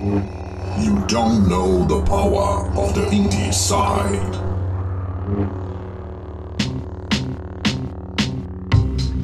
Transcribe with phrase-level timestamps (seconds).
[0.00, 4.36] You don't know the power of the indie side.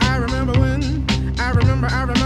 [0.01, 1.07] I remember when,
[1.39, 2.24] I remember, I remember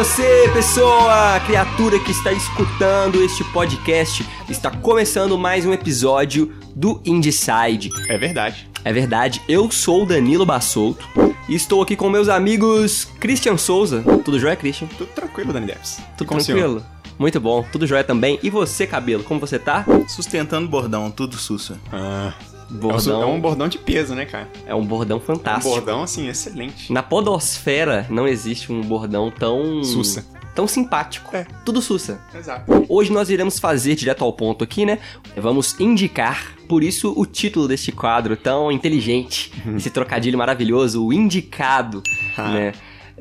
[0.00, 4.26] você, pessoa, criatura que está escutando este podcast.
[4.48, 7.90] Está começando mais um episódio do Indicide.
[8.08, 8.66] É verdade.
[8.82, 11.06] É verdade, eu sou o Danilo Bassolto
[11.46, 14.02] e estou aqui com meus amigos Christian Souza.
[14.24, 14.88] Tudo jóia, Christian?
[14.96, 16.00] Tudo tranquilo, Dani Deves.
[16.16, 16.60] Tudo Com o senhor?
[16.60, 16.86] tranquilo?
[17.18, 18.38] Muito bom, tudo jóia também.
[18.42, 19.84] E você, Cabelo, como você tá?
[20.08, 21.78] Sustentando bordão, tudo sussa.
[21.92, 22.32] Ah,
[22.70, 23.22] Bordão.
[23.22, 24.48] é um bordão de peso, né, cara?
[24.66, 25.68] É um bordão Um fantástico.
[25.74, 26.92] bordão, assim, excelente.
[26.92, 29.82] Na podosfera não existe um bordão tão...
[29.82, 30.24] Sussa.
[30.54, 31.34] Tão simpático.
[31.34, 31.46] É.
[31.64, 32.20] Tudo sussa.
[32.34, 32.84] Exato.
[32.88, 34.98] Hoje nós iremos fazer direto ao ponto aqui, né?
[35.36, 42.02] Vamos indicar, por isso o título deste quadro tão inteligente, esse trocadilho maravilhoso, o indicado,
[42.36, 42.50] Ah.
[42.52, 42.72] né?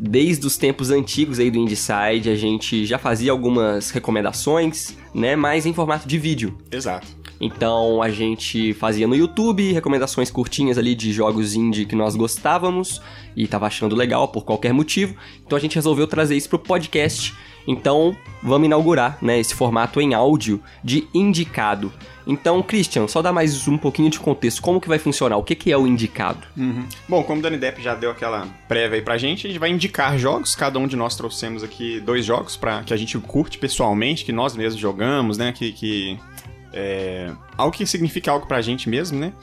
[0.02, 5.36] Desde os tempos antigos aí do Indicide, a gente já fazia algumas recomendações, né?
[5.36, 6.58] Mas em formato de vídeo.
[6.72, 7.06] Exato.
[7.40, 13.02] Então a gente fazia no YouTube recomendações curtinhas ali de jogos indie que nós gostávamos
[13.36, 15.16] e tava achando legal por qualquer motivo.
[15.46, 17.34] Então a gente resolveu trazer isso pro podcast.
[17.68, 21.94] Então vamos inaugurar, né, esse formato em áudio de indicado.
[22.26, 24.62] Então, Christian, só dá mais um pouquinho de contexto.
[24.62, 25.38] Como que vai funcionar?
[25.38, 26.46] O que, que é o indicado?
[27.08, 29.72] Bom, como o Dani Depp já deu aquela prévia aí pra gente, a gente vai
[29.72, 30.56] indicar jogos.
[30.56, 34.32] Cada um de nós trouxemos aqui dois jogos para que a gente curte pessoalmente, que
[34.32, 35.52] nós mesmos jogamos, né?
[35.52, 35.72] Que.
[35.72, 36.20] que
[36.74, 39.34] é, algo que significa algo pra gente mesmo, né?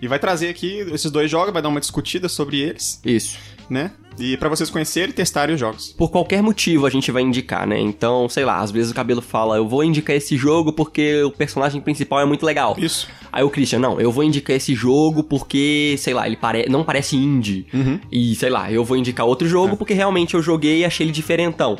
[0.00, 3.38] E vai trazer aqui esses dois jogos, vai dar uma discutida sobre eles, Isso.
[3.68, 3.92] né?
[4.18, 5.92] E pra vocês conhecerem e testarem os jogos.
[5.92, 7.78] Por qualquer motivo a gente vai indicar, né?
[7.78, 11.30] Então, sei lá, às vezes o cabelo fala, eu vou indicar esse jogo porque o
[11.30, 12.74] personagem principal é muito legal.
[12.78, 13.08] Isso.
[13.30, 16.66] Aí o Christian, não, eu vou indicar esse jogo porque, sei lá, ele pare...
[16.68, 17.66] não parece indie.
[18.10, 21.12] E, sei lá, eu vou indicar outro jogo porque realmente eu joguei e achei ele
[21.12, 21.76] diferentão.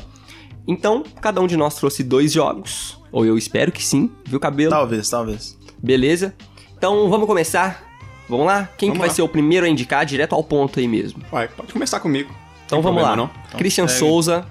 [0.68, 2.98] Então, cada um de nós trouxe dois jogos.
[3.16, 4.68] Ou eu espero que sim, viu, cabelo?
[4.70, 5.58] Talvez, talvez.
[5.82, 6.34] Beleza?
[6.76, 7.82] Então, vamos começar?
[8.28, 8.68] Vamos lá?
[8.76, 9.14] Quem que Vamos vai lá.
[9.14, 11.22] ser o primeiro a indicar direto ao ponto aí mesmo?
[11.32, 12.30] Vai, pode começar comigo.
[12.66, 13.08] Então vamos lá.
[13.14, 13.58] problema, não?
[13.58, 14.00] Christian segue.
[14.00, 14.44] Souza,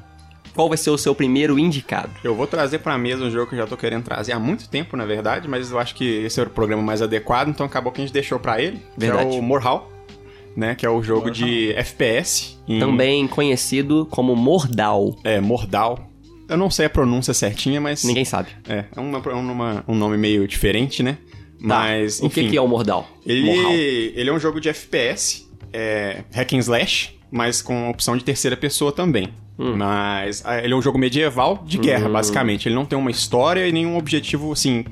[0.55, 2.09] qual vai ser o seu primeiro indicado?
[2.23, 4.67] Eu vou trazer pra mesa um jogo que eu já tô querendo trazer há muito
[4.67, 7.91] tempo, na verdade, mas eu acho que esse era o programa mais adequado, então acabou
[7.91, 9.29] que a gente deixou pra ele, Verdade.
[9.29, 9.91] que é o Morhal,
[10.57, 12.57] né, que é o jogo de FPS.
[12.67, 15.15] em- Também conhecido como Mordal.
[15.23, 16.09] É, Mordal.
[16.47, 18.03] Eu não sei a pronúncia certinha, mas...
[18.03, 18.49] Ninguém sabe.
[18.67, 21.17] É, é uma, uma- um nome meio diferente, né?
[21.59, 22.25] Mas, Tá.
[22.25, 23.07] O que, enfim, que é o Mordal?
[23.25, 23.71] Morral.
[23.73, 28.23] Ele, ele é um jogo de FPS, é, hack and slash, mas com opção de
[28.23, 29.29] terceira pessoa também.
[29.57, 29.75] Hum.
[29.77, 32.67] Mas ah, ele é um jogo medieval de guerra, basicamente.
[32.67, 34.83] Ele não tem uma história e nenhum objetivo, assim,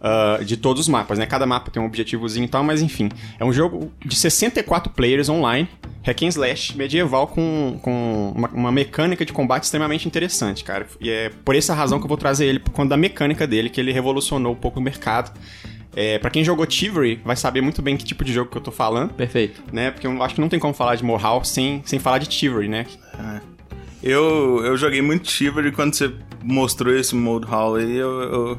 [0.00, 1.26] ah, de todos os mapas, né?
[1.26, 3.08] Cada mapa tem um objetivozinho e tal, mas enfim.
[3.38, 5.68] É um jogo de 64 players online,
[6.02, 10.86] hack and slash, medieval, com, com uma, uma mecânica de combate extremamente interessante, cara.
[11.00, 13.68] E é por essa razão que eu vou trazer ele, por conta da mecânica dele,
[13.68, 15.32] que ele revolucionou um pouco o mercado.
[15.96, 18.62] É, para quem jogou Chivalry, vai saber muito bem que tipo de jogo que eu
[18.62, 19.60] tô falando, Perfeito.
[19.72, 19.90] né?
[19.90, 22.68] Porque eu acho que não tem como falar de Morral sem, sem falar de Chivalry,
[22.68, 22.86] né?
[24.00, 26.12] Eu, eu joguei muito Chivalry quando você
[26.44, 28.58] mostrou esse Mode Hall aí, eu, eu,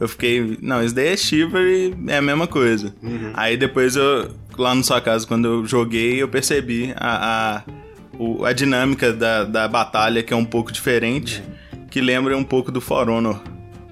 [0.00, 0.58] eu fiquei.
[0.62, 2.94] Não, isso daí é Chivalry, é a mesma coisa.
[3.34, 7.72] Aí depois eu, lá na sua casa, quando eu joguei, eu percebi a, a,
[8.18, 11.42] o- a dinâmica da, da batalha, que é um pouco diferente,
[11.90, 13.40] que lembra um pouco do For Honor.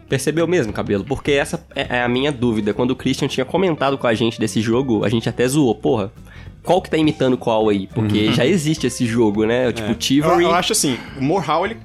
[0.09, 1.05] Percebeu mesmo, cabelo?
[1.05, 2.73] Porque essa é é a minha dúvida.
[2.73, 6.13] Quando o Christian tinha comentado com a gente desse jogo, a gente até zoou, porra.
[6.63, 7.89] Qual que tá imitando qual aí?
[7.93, 9.73] Porque já existe esse jogo, né?
[9.73, 10.45] Tipo, Eu, Chivalry.
[10.45, 11.77] eu acho assim, o Morral, ele.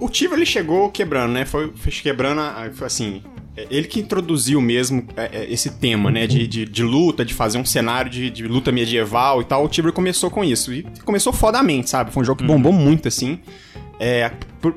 [0.00, 1.44] O Chivalry ele chegou quebrando, né?
[1.44, 3.22] Foi, foi quebrando, a- foi assim.
[3.56, 6.26] É Ele que introduziu mesmo é, é, esse tema, né?
[6.26, 9.64] De, de, de luta, de fazer um cenário de, de luta medieval e tal.
[9.64, 10.72] O Chivalry começou com isso.
[10.72, 12.12] E começou fodamente, sabe?
[12.12, 13.38] Foi um jogo que bombou muito, assim.
[14.00, 14.30] É,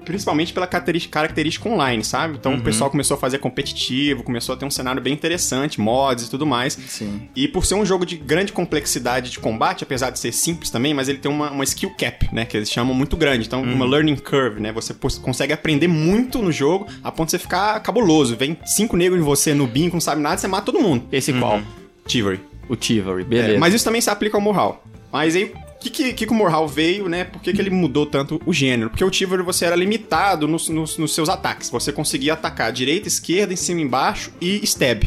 [0.06, 2.38] principalmente pela característica, online, sabe?
[2.38, 6.28] Então o pessoal começou a fazer competitivo, começou a ter um cenário bem interessante, mods
[6.28, 6.74] e tudo mais.
[6.74, 7.28] Sim.
[7.36, 10.94] E por ser um jogo de grande complexidade de combate, apesar de ser simples também,
[10.94, 12.46] mas ele tem uma, uma skill cap, né?
[12.46, 13.48] Que eles chamam muito grande.
[13.48, 14.72] Então, uma learning curve, né?
[14.72, 18.36] Você consegue aprender muito no jogo a ponto de você ficar cabuloso.
[18.36, 21.06] Vem cinco negros em você no bingo, não sabe nada, você mata todo mundo.
[21.12, 21.62] Esse qual?
[22.08, 22.40] Chivalry.
[22.70, 23.56] O Chivalry, beleza.
[23.56, 24.84] É, mas isso também se aplica ao Morral.
[25.12, 27.24] Mas aí, que, que, que o Morral veio, né?
[27.24, 28.90] Por que, que ele mudou tanto o gênero?
[28.90, 31.70] Porque o Chivalry você era limitado nos, nos, nos seus ataques.
[31.70, 35.04] Você conseguia atacar direita, esquerda, em cima embaixo e stab.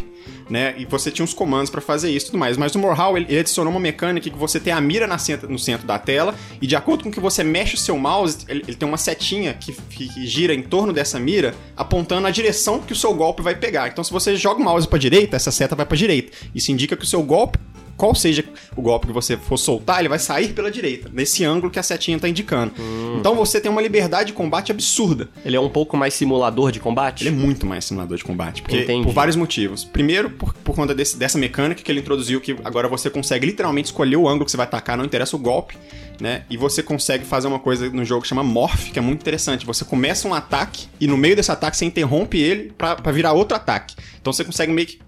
[0.49, 0.75] né?
[0.79, 2.57] E você tinha uns comandos pra fazer isso e tudo mais.
[2.57, 5.59] Mas no Morhal, ele, ele adicionou uma mecânica que você tem a mira centro- no
[5.59, 8.77] centro da tela e de acordo com que você mexe o seu mouse, ele, ele
[8.77, 12.93] tem uma setinha que, que- que gira em torno dessa mira, apontando a direção que
[12.93, 13.89] o seu golpe vai pegar.
[13.89, 16.33] Então se você joga o mouse pra direita, essa seta vai pra direita.
[16.55, 17.59] Isso indica que o seu golpe
[18.01, 18.43] qual seja
[18.75, 21.83] o golpe que você for soltar, ele vai sair pela direita, nesse ângulo que a
[21.83, 22.73] setinha tá indicando.
[23.19, 25.29] Então você tem uma liberdade de combate absurda.
[25.45, 27.21] Ele é um pouco mais simulador de combate?
[27.23, 28.63] Ele é muito mais simulador de combate.
[28.63, 29.05] Porque, Entendi.
[29.05, 29.85] por vários motivos.
[29.85, 33.87] Primeiro, por, por conta desse- dessa mecânica que ele introduziu, que agora você consegue literalmente
[33.89, 35.77] escolher o ângulo que você vai atacar, não interessa o golpe,
[36.19, 36.45] né?
[36.49, 39.67] E você consegue fazer uma coisa no jogo que chama Morph, que é muito interessante.
[39.67, 43.57] Você começa um ataque e no meio desse ataque você interrompe ele pra virar outro
[43.57, 43.95] ataque.
[44.21, 44.99] Então você consegue meio que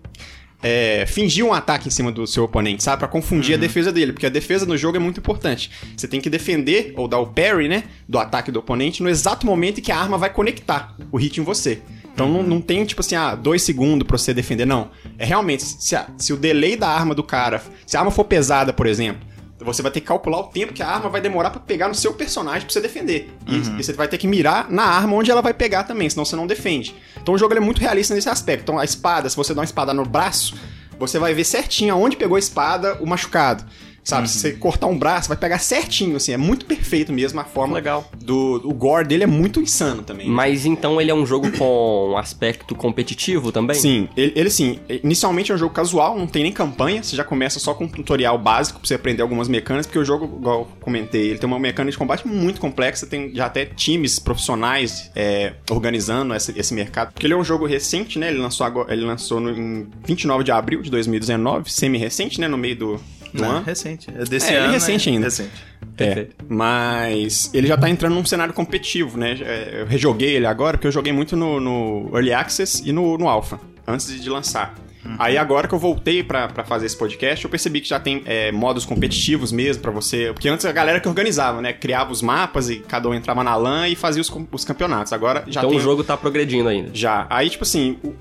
[0.62, 3.00] é, fingir um ataque em cima do seu oponente, sabe?
[3.00, 5.70] Pra confundir a defesa dele, porque a defesa no jogo é muito importante.
[5.96, 7.84] Você tem que defender, ou dar o parry, né?
[8.08, 11.40] Do ataque do oponente no exato momento em que a arma vai conectar o hit
[11.40, 11.80] em você.
[12.14, 14.90] Então não, não tem, tipo assim, ah, dois segundos pra você defender, não.
[15.18, 18.24] É realmente, se, a- se o delay da arma do cara, se a arma for
[18.24, 19.20] pesada, por exemplo,
[19.64, 21.94] você vai ter que calcular o tempo que a arma vai demorar pra pegar no
[21.94, 23.32] seu personagem pra você defender.
[23.46, 26.24] E, e você vai ter que mirar na arma onde ela vai pegar também, senão
[26.24, 26.94] você não defende.
[27.20, 28.62] Então o jogo é muito realista nesse aspecto.
[28.62, 30.54] Então a espada, se você dá uma espada no braço,
[30.98, 33.64] você vai ver certinho aonde pegou a espada o machucado.
[34.04, 37.44] Sabe, se você cortar um braço, vai pegar certinho, assim, é muito perfeito mesmo a
[37.44, 38.10] forma Legal.
[38.20, 38.60] do.
[38.64, 40.28] O gore dele é muito insano também.
[40.28, 43.76] Mas então ele é um jogo com aspecto competitivo também?
[43.76, 44.80] Sim, ele, ele sim.
[45.04, 47.88] Inicialmente é um jogo casual, não tem nem campanha, você já começa só com um
[47.88, 51.46] tutorial básico pra você aprender algumas mecânicas, porque o jogo, igual eu comentei, ele tem
[51.46, 56.74] uma mecânica de combate muito complexa, tem já até times profissionais é, organizando esse, esse
[56.74, 57.12] mercado.
[57.12, 58.28] Porque ele é um jogo recente, né?
[58.28, 62.48] Ele lançou, agora, ele lançou no, em 29 de abril de 2019, semi-recente, né?
[62.48, 63.00] No meio do
[63.40, 63.64] Não, ano.
[63.64, 64.08] recente.
[64.14, 64.72] É desse É, ele é ano.
[64.72, 65.16] recente né?
[65.16, 65.26] ainda.
[65.26, 65.50] Recente.
[65.98, 66.36] É, Perfeito.
[66.48, 69.38] mas ele já tá entrando num cenário competitivo, né?
[69.40, 73.16] É, Eu rejoguei ele agora, porque eu joguei muito no, no Early Access e no,
[73.18, 74.74] no Alpha, antes de, lançar.
[75.18, 78.22] Aí agora que eu voltei pra, pra fazer esse podcast, eu percebi que já tem
[78.24, 80.30] é, modos competitivos mesmo pra você.
[80.32, 81.72] Porque antes a galera que organizava, né?
[81.72, 85.12] Criava os mapas e cada um entrava na LAN e fazia os, os campeonatos.
[85.12, 85.78] Agora já Então tem.
[85.80, 86.90] o jogo tá progredindo ainda.
[86.94, 87.26] Já.
[87.28, 88.14] Aí, tipo assim, o-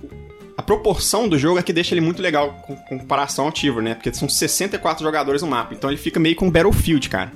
[0.57, 3.85] a proporção do jogo é que deixa ele muito legal com, com comparação ao Tivoli,
[3.85, 3.95] né?
[3.95, 5.73] Porque são 64 jogadores no mapa.
[5.73, 7.31] Então ele fica meio com um Battlefield, cara.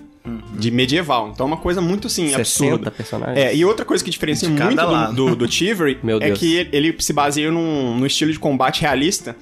[0.57, 1.29] De medieval.
[1.31, 2.91] Então é uma coisa muito, assim, 60 absurda.
[2.91, 3.37] personagens.
[3.37, 5.15] É, e outra coisa que diferencia muito lado.
[5.15, 6.39] do, do, do Chivalry é Deus.
[6.39, 9.35] que ele, ele se baseia num, num estilo de combate realista,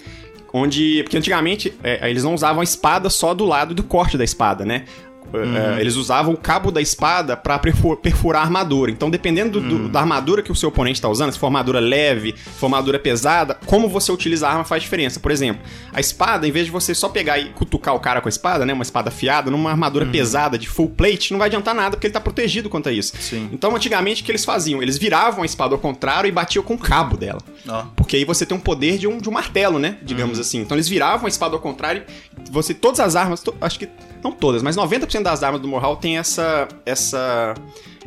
[0.51, 1.01] onde...
[1.03, 4.65] Porque antigamente é, eles não usavam a espada só do lado do corte da espada,
[4.65, 4.83] né?
[5.33, 8.91] É, eles usavam o cabo da espada perfu- perfurar a armadura.
[8.91, 11.79] Então, dependendo do- do- da armadura que o seu oponente tá usando, se for armadura
[11.79, 15.19] leve, se for armadura pesada, como você utiliza a arma faz diferença.
[15.19, 18.27] Por exemplo, a espada, em vez de você só pegar e cutucar o cara com
[18.27, 18.73] a espada, né?
[18.73, 22.13] Uma espada afiada, numa armadura pesada de full plate, não vai adiantar nada, porque ele
[22.13, 23.13] tá protegido quanto a isso.
[23.19, 23.49] Sim.
[23.51, 24.81] Então, antigamente, o que eles faziam?
[24.81, 27.39] Eles viravam a espada ao contrário e batiam com o cabo dela.
[27.67, 27.83] Ó.
[27.95, 29.97] Porque aí você tem um poder de um, de um martelo, né?
[30.03, 30.59] Digamos assim.
[30.61, 32.03] Então eles viravam a espada ao contrário.
[32.51, 33.89] Você, todas as armas, to- acho que
[34.23, 36.67] não todas, mas 90% das armas do Morral tem essa.
[36.85, 37.53] essa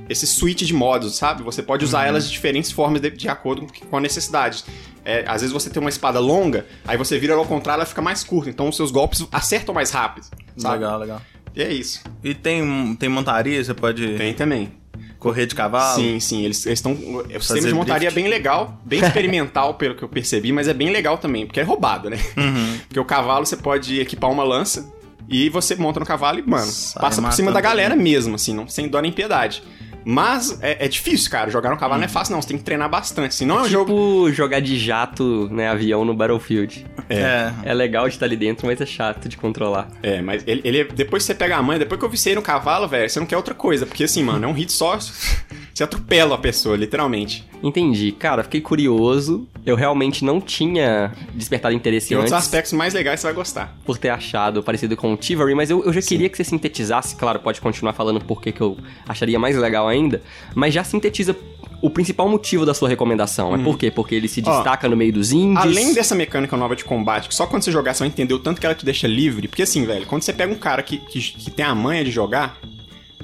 [0.09, 1.43] esse switch de modos, sabe?
[1.43, 4.63] Você pode usar elas de diferentes formas de, de acordo com- com a necessidade.
[5.05, 7.87] É, às vezes você tem uma espada longa, aí você vira ela ao contrário, ela
[7.87, 8.49] fica mais curta.
[8.51, 10.27] Então os seus golpes acertam mais rápido.
[10.57, 10.75] Sabe?
[10.79, 11.23] Legal, legal.
[11.57, 12.03] E é isso.
[12.23, 14.71] E tem, tem montaria, você pode Tem também.
[15.19, 15.97] Correr de cavalo?
[15.97, 16.93] Sim, sim, eles estão.
[16.93, 18.15] O sistema de montaria é drift.
[18.15, 21.63] bem legal, bem experimental, pelo que eu percebi, mas é bem legal também, porque é
[21.63, 22.19] roubado, né?
[22.37, 22.77] Uhum.
[22.87, 24.93] Porque o cavalo você pode equipar uma lança
[25.29, 28.55] e você monta no cavalo e, mano, Sai passa por cima da galera mesmo, assim,
[28.55, 29.63] não, sem dó nem piedade.
[30.09, 31.51] Mas é, é difícil, cara.
[31.51, 32.41] Jogar no cavalo não é fácil, não.
[32.41, 33.31] Você tem que treinar bastante.
[33.31, 33.91] Assim, não é um jogo.
[33.91, 36.87] Tipo jogar de jato, né, avião no Battlefield.
[37.11, 37.53] É.
[37.65, 39.89] É legal de estar ali dentro, mas é chato de controlar.
[40.05, 42.37] É, mas ele, ele é- depois que você pega a manha, depois que eu vicei
[42.37, 43.85] no cavalo, velho, você não quer outra coisa.
[43.85, 44.97] Porque assim, mano, é um hit só.
[45.77, 47.45] Você atropela a pessoa, literalmente.
[47.63, 48.11] Entendi.
[48.11, 49.47] Cara, fiquei curioso.
[49.67, 53.77] Eu realmente não tinha despertado interesse Tem outros aspectos mais legais que você vai gostar.
[53.85, 57.15] por ter achado parecido com o Chivalry, mas eu, eu já queria que você sintetizasse.
[57.15, 60.23] Claro, pode continuar falando por que eu acharia mais legal ainda,
[60.55, 61.37] mas já sintetiza
[61.83, 63.55] o principal motivo da sua recomendação.
[63.55, 63.91] É por quê?
[63.91, 64.49] Porque ele se Uhum.
[64.49, 65.63] Ó, destaca no meio dos indies.
[65.63, 68.39] Além dessa mecânica nova de combate, que só quando você jogar você vai entender o
[68.39, 69.47] tanto que ela te deixa livre.
[69.47, 72.11] Porque assim, velho, quando você pega um cara que, que, que tem a manha de
[72.11, 72.59] jogar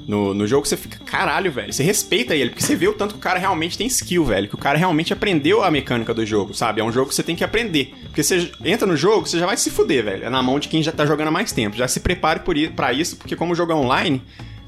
[0.07, 1.71] no, no jogo, você fica, caralho, velho.
[1.71, 4.47] Você respeita ele, porque você vê o tanto que o cara realmente tem skill, velho.
[4.47, 6.81] Que o cara realmente aprendeu a mecânica do jogo, sabe?
[6.81, 7.93] É um jogo que você tem que aprender.
[8.03, 10.25] Porque você entra no jogo, você já vai se fuder, velho.
[10.25, 11.77] É na mão de quem já tá jogando há mais tempo.
[11.77, 12.41] Já se prepare
[12.75, 14.21] pra isso, porque como o jogo é online.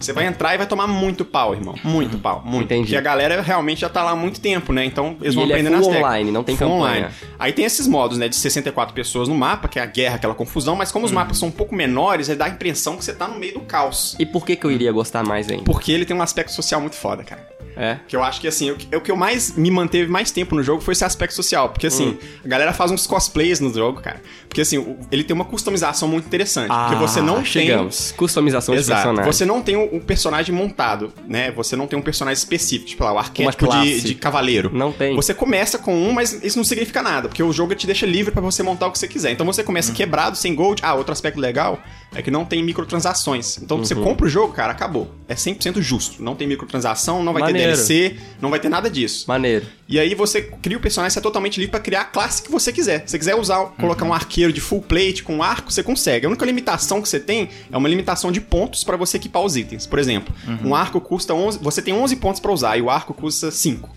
[0.05, 1.75] Você vai entrar e vai tomar muito pau, irmão.
[1.83, 2.65] Muito pau, muito.
[2.65, 2.83] Entendi.
[2.83, 4.85] Porque a galera realmente já tá lá há muito tempo, né?
[4.85, 6.05] Então eles E vão é aprendendo full as técnicas.
[6.09, 6.95] online, não tem Full campanha.
[6.97, 7.15] online.
[7.39, 8.27] Aí tem esses modos, né?
[8.27, 11.37] De 64 pessoas no mapa, que é a guerra, aquela confusão, mas como os mapas
[11.37, 14.15] são um pouco menores, ele dá a impressão que você tá no meio do caos.
[14.19, 15.63] E por que que eu iria gostar mais ainda?
[15.63, 17.55] Porque ele tem um aspecto social muito foda, cara.
[17.77, 17.97] É?
[18.07, 20.55] Que eu acho que, assim, o que, o que eu mais me manteve mais tempo
[20.55, 21.67] no jogo foi esse aspecto social.
[21.67, 22.17] Porque, assim, Hum.
[22.45, 24.21] a galera faz uns cosplays no jogo, cara.
[24.47, 26.69] Porque, assim, o- ele tem uma customização muito interessante.
[26.69, 27.41] porque você não tem...
[27.41, 28.13] Ah, chegamos.
[28.15, 29.01] Customização de Exato.
[29.01, 29.29] personagem.
[29.33, 31.51] Você não tem um, um personagem montado, né?
[31.51, 34.69] Você não tem um personagem específico, tipo lá, o arquétipo de, de cavaleiro.
[34.73, 35.15] Não tem.
[35.15, 38.31] Você começa com um, mas isso não significa nada, porque o jogo te deixa livre
[38.31, 39.31] pra você montar o que você quiser.
[39.31, 39.95] Então você começa Uhum.
[39.95, 40.81] quebrado, sem gold.
[40.83, 41.79] Ah, outro aspecto legal
[42.15, 43.57] é que não tem microtransações.
[43.57, 43.85] Então Uhum.
[43.85, 45.13] você compra o jogo, cara, acabou.
[45.27, 46.23] É 100% justo.
[46.23, 47.71] Não tem microtransação, não vai Maneiro.
[47.71, 49.25] ter DLC, não vai ter nada disso.
[49.27, 49.65] Maneiro.
[49.87, 52.51] E aí você cria o personagem, você é totalmente livre pra criar a classe que
[52.51, 53.01] você quiser.
[53.01, 56.25] Se você quiser usar, colocar um arqueiro de full plate com arco, você consegue.
[56.25, 59.55] A única limitação que você tem é uma limitação de pontos pra você equipar os
[59.57, 59.85] itens.
[59.85, 63.13] Por exemplo, um arco custa 11, você tem 11 pontos pra usar e o arco
[63.13, 63.89] custa 5.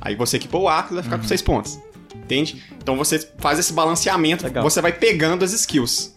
[0.00, 1.78] Aí você equipou o arco e vai ficar com 6 pontos.
[2.24, 2.62] Entende?
[2.82, 4.62] Então você faz esse balanceamento, Legal.
[4.64, 6.14] você vai pegando as skills.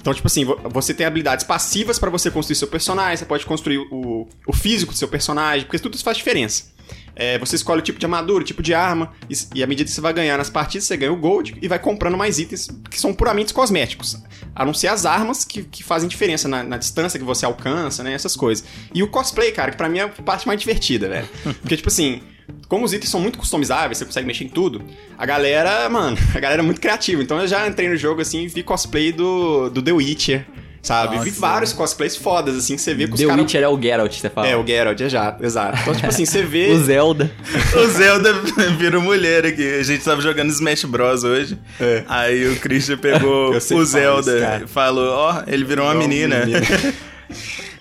[0.00, 3.46] Então, tipo assim, vo- você tem habilidades passivas pra você construir seu personagem, você pode
[3.46, 6.72] construir o, o físico do seu personagem, porque tudo isso faz diferença.
[7.14, 9.88] É, você escolhe o tipo de armadura, o tipo de arma, e, e à medida
[9.88, 12.68] que você vai ganhar nas partidas, você ganha o gold e vai comprando mais itens
[12.90, 14.16] que são puramente cosméticos.
[14.56, 18.02] A não ser as armas que, que fazem diferença na, na distância que você alcança,
[18.02, 18.12] né?
[18.14, 18.64] Essas coisas.
[18.94, 21.28] E o cosplay, cara, que pra mim é a parte mais divertida, velho.
[21.60, 22.22] Porque, tipo assim,
[22.68, 24.82] como os itens são muito customizáveis, você consegue mexer em tudo,
[25.18, 27.22] a galera, mano, a galera é muito criativa.
[27.22, 30.46] Então eu já entrei no jogo assim e vi cosplay do, do The Witcher,
[30.82, 31.18] sabe?
[31.18, 31.40] vi Nossa.
[31.40, 33.42] vários cosplays fodas, assim, que você vê que os The caras.
[33.42, 34.48] Witcher é o Geralt, você fala.
[34.48, 35.78] É, o Geralt, exato, exato.
[35.82, 36.72] Então, tipo assim, você vê.
[36.72, 37.30] O Zelda.
[37.76, 38.32] O Zelda
[38.78, 39.66] virou mulher aqui.
[39.78, 41.58] A gente tava jogando Smash Bros hoje.
[41.80, 42.04] É.
[42.08, 46.44] Aí o Christian pegou o Zelda e falou: Ó, ele virou uma Igual menina.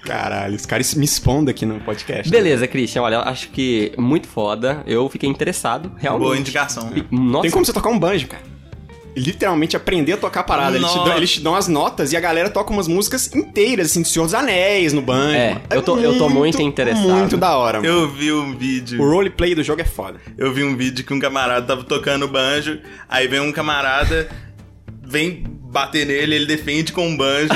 [0.03, 2.29] Caralho, os caras me expondem aqui no podcast.
[2.31, 4.83] Beleza, Christian, olha, eu acho que muito foda.
[4.87, 6.23] Eu fiquei interessado, realmente.
[6.25, 6.91] Boa indicação.
[6.95, 8.43] E- Nossa, Tem como você tocar um banjo, cara.
[9.15, 10.77] Literalmente aprender a tocar a parada.
[10.77, 13.91] Eles te, dão, eles te dão as notas e a galera toca umas músicas inteiras,
[13.91, 15.35] assim, do Senhor dos Anéis no banjo.
[15.35, 17.09] É, eu tô- eu tô muito interessado.
[17.09, 17.93] Muito da hora, mano.
[17.93, 19.01] Eu vi um vídeo.
[19.01, 20.17] O roleplay do jogo é foda.
[20.37, 22.79] Eu vi um vídeo que um camarada tava tocando banjo,
[23.09, 24.29] aí vem um camarada,
[25.03, 27.49] vem bater nele, ele defende com um banjo.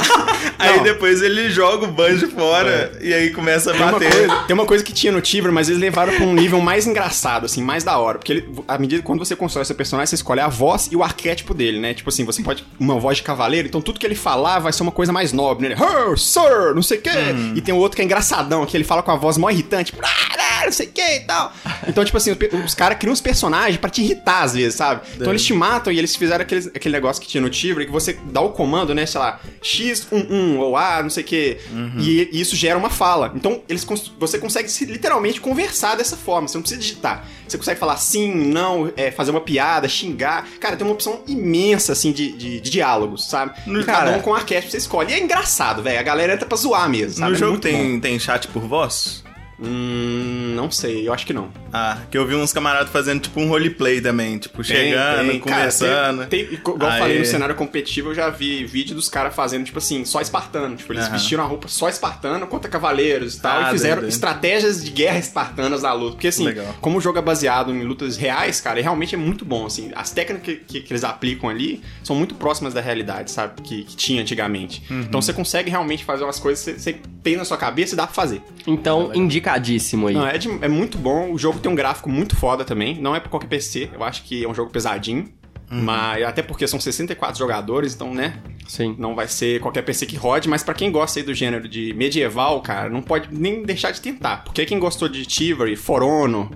[0.58, 0.82] aí Não.
[0.82, 4.10] depois ele joga o banjo fora e aí começa a Tem uma, bater.
[4.10, 6.86] coisa, tem uma coisa que tinha no Tibra, mas eles levaram pra um nível mais
[6.86, 8.18] engraçado, assim, mais da hora.
[8.18, 10.96] Porque ele, à medida que quando você constrói seu personagem, você escolhe a voz e
[10.96, 11.92] o arquétipo dele, né?
[11.92, 12.64] Tipo assim, você pode.
[12.80, 15.68] Uma voz de cavaleiro, então tudo que ele falar vai ser uma coisa mais nobre,
[15.68, 15.74] né?
[15.74, 17.10] Her, sir, não sei o quê.
[17.54, 19.92] E tem o outro que é engraçadão, que ele fala com a voz mó irritante,
[19.92, 21.52] tipo, "Ah, não sei o que e tal.
[21.86, 25.00] Então, tipo assim, os os caras criam uns personagens pra te irritar às vezes, sabe?
[25.16, 27.90] Então eles te matam e eles fizeram aquele, aquele negócio que tinha no Tibra, que
[27.92, 29.04] você dá o comando, né?
[29.06, 31.58] Sei lá, X11 ou A, não sei o que.
[31.98, 33.32] E, e isso gera uma fala.
[33.34, 33.86] Então, eles
[34.18, 36.46] você consegue se, literalmente conversar dessa forma.
[36.48, 37.24] Você não precisa digitar.
[37.46, 40.46] Você consegue falar sim, não, é, fazer uma piada, xingar.
[40.60, 43.52] Cara, tem uma opção imensa, assim, de, de, de diálogos, sabe?
[43.66, 45.10] No- E cada cara- um com um arquétipo você escolhe.
[45.10, 45.98] E é engraçado, velho.
[45.98, 47.30] A galera entra pra zoar mesmo, sabe?
[47.30, 47.60] No É jogo bom.
[47.60, 49.24] tem, tem chat por voz?
[49.60, 51.48] Hum, não sei, eu acho que não.
[51.72, 55.40] Ah, que eu vi uns camaradas fazendo tipo um roleplay também, tipo, chegando, Tem, tem.
[55.40, 56.26] Cara, conversando.
[56.26, 59.34] tem- tem- igual eu Aí- falei, no cenário competitivo eu já vi vídeo dos caras
[59.34, 60.76] fazendo, tipo assim, só espartano.
[60.76, 61.12] Tipo, eles Aham.
[61.12, 63.60] vestiram a roupa só espartano contra cavaleiros e tal.
[63.64, 66.12] Ah, e fizeram estratégias de guerra espartanas na luta.
[66.12, 66.74] Porque assim, Legal.
[66.80, 69.90] como o jogo é baseado em lutas reais, cara, realmente é muito bom, assim.
[69.94, 73.60] As técnicas que, que- que eles aplicam ali são muito próximas da realidade, sabe?
[73.62, 74.82] Que, que tinha antigamente.
[74.90, 75.00] Uhum.
[75.00, 77.96] Então você consegue realmente fazer umas coisas que você, você tem na sua cabeça e
[77.96, 78.40] dá pra fazer.
[78.66, 79.10] Então,
[79.48, 80.14] indicadíssimo aí.
[80.14, 81.32] Não, é, de- é muito bom.
[81.32, 83.00] O jogo tem um gráfico muito foda também.
[83.00, 83.90] Não é pra qualquer PC.
[83.92, 85.26] Eu acho que é um jogo pesadinho.
[85.70, 88.38] Mas até porque são 64 jogadores, então, né?
[88.66, 88.96] Sim.
[88.98, 91.92] Não vai ser qualquer PC que rode, mas pra quem gosta aí do gênero de
[91.92, 94.44] medieval, cara, não pode nem deixar de tentar.
[94.44, 96.48] Porque quem gostou de Chivalry, For Honor,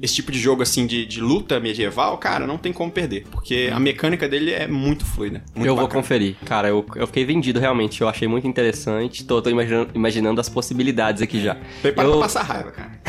[0.00, 3.24] esse tipo de jogo assim de, de luta medieval, cara, não tem como perder.
[3.30, 5.42] Porque a mecânica dele é muito fluida.
[5.54, 6.02] Muito eu vou bacana.
[6.02, 6.36] conferir.
[6.44, 8.00] Cara, eu, eu fiquei vendido realmente.
[8.00, 9.24] Eu achei muito interessante.
[9.24, 11.56] Tô, tô imaginando, imaginando as possibilidades aqui já.
[11.80, 12.12] Prepara eu...
[12.12, 13.00] pra passar raiva, cara.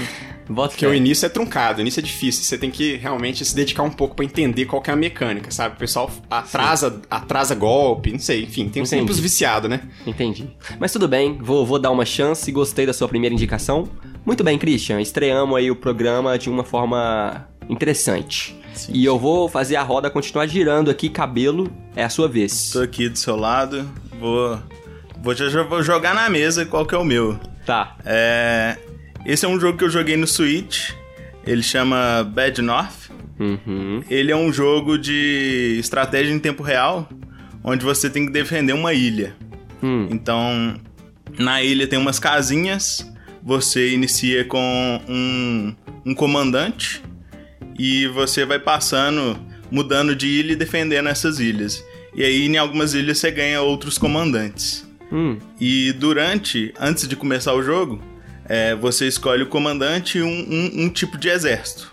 [0.48, 2.44] Bota Porque o início é truncado, o início é difícil.
[2.44, 5.50] Você tem que realmente se dedicar um pouco pra entender qual que é a mecânica,
[5.50, 5.76] sabe?
[5.76, 9.12] O pessoal atrasa, atrasa golpe, não sei, enfim, tem sempre Entendi.
[9.12, 9.80] os viciados, né?
[10.06, 10.48] Entendi.
[10.78, 12.50] Mas tudo bem, vou, vou dar uma chance.
[12.52, 13.88] Gostei da sua primeira indicação.
[14.24, 15.00] Muito bem, Christian.
[15.00, 18.56] Estreamos aí o programa de uma forma interessante.
[18.88, 21.08] e eu vou fazer a roda continuar girando aqui.
[21.08, 22.70] Cabelo, é a sua vez.
[22.70, 23.88] Tô aqui do seu lado,
[24.18, 24.58] vou.
[25.22, 25.34] Vou,
[25.68, 27.38] vou jogar na mesa qual que é o meu.
[27.64, 27.96] Tá.
[28.04, 28.76] É,
[29.24, 30.90] esse é um jogo que eu joguei no Switch.
[31.46, 33.10] Ele chama Bad North.
[33.38, 34.02] Uhum.
[34.10, 37.08] Ele é um jogo de estratégia em tempo real,
[37.62, 39.34] onde você tem que defender uma ilha.
[39.82, 40.08] Hum.
[40.10, 40.76] Então,
[41.38, 43.10] Na ilha tem umas casinhas.
[43.44, 45.74] Você inicia com um,
[46.06, 47.02] um comandante
[47.78, 49.38] e você vai passando,
[49.70, 51.84] mudando de ilha e defendendo essas ilhas.
[52.14, 54.88] E aí, em algumas ilhas, você ganha outros comandantes.
[55.12, 58.00] Hum, E durante, antes de começar o jogo,
[58.48, 61.92] é, você escolhe o comandante e um, um- um tipo de exército.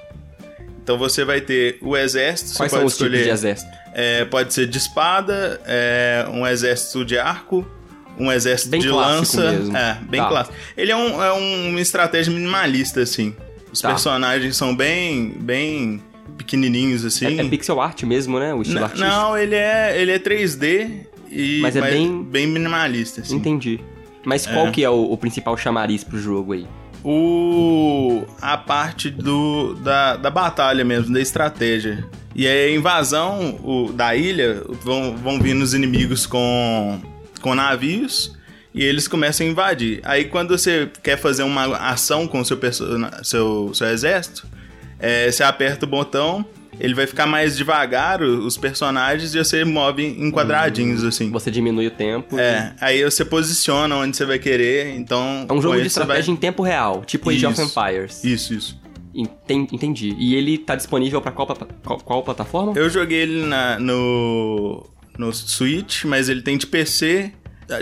[0.83, 3.11] Então você vai ter o exército, quais você são pode os escolher.
[3.23, 3.71] tipos de exército?
[3.93, 7.67] É, pode ser de espada, é, um exército de arco,
[8.21, 9.51] um exército Bem de lança.
[9.51, 9.75] mesmo.
[9.75, 10.27] É, bem Tá.
[10.27, 10.55] clássico.
[10.77, 13.35] Ele é, um, é um- uma estratégia minimalista, assim.
[13.71, 13.89] Os Tá.
[13.89, 16.01] personagens são bem, bem
[16.37, 17.39] pequenininhos, assim.
[17.39, 18.53] É, é pixel art mesmo, né?
[18.53, 19.09] O estilo N- artístico.
[19.09, 23.35] Não, ele é, ele é 3D e Mas é bem- bem minimalista, assim.
[23.35, 23.79] Entendi.
[24.23, 26.67] Mas qual que é o, o principal chamariz pro jogo aí?
[27.03, 32.05] o a parte do da, da batalha mesmo, da estratégia.
[32.35, 37.01] E aí a invasão o, da ilha vão, vão vindo os inimigos com,
[37.41, 38.37] com navios
[38.73, 39.99] e eles começam a invadir.
[40.03, 42.57] Aí quando você quer fazer uma ação com o seu,
[43.23, 44.47] seu, seu exército,
[44.99, 46.45] é, você aperta o botão,
[46.79, 51.29] ele vai ficar mais devagar, os personagens, e você move em quadradinhos, assim.
[51.29, 52.39] Você diminui o tempo.
[52.39, 55.45] É, aí você posiciona onde você vai querer, então...
[55.49, 57.61] É um jogo de você vai- estratégia em tempo real, tipo Age of.
[57.61, 58.23] Empires.
[58.23, 58.79] Isso, isso.
[59.13, 60.15] Enten- Entendi.
[60.17, 61.45] E ele tá disponível pra qual,
[61.83, 62.71] qual, qual plataforma?
[62.75, 64.87] Eu joguei ele na- no,
[65.21, 67.31] no Switch, mas ele tem de PC,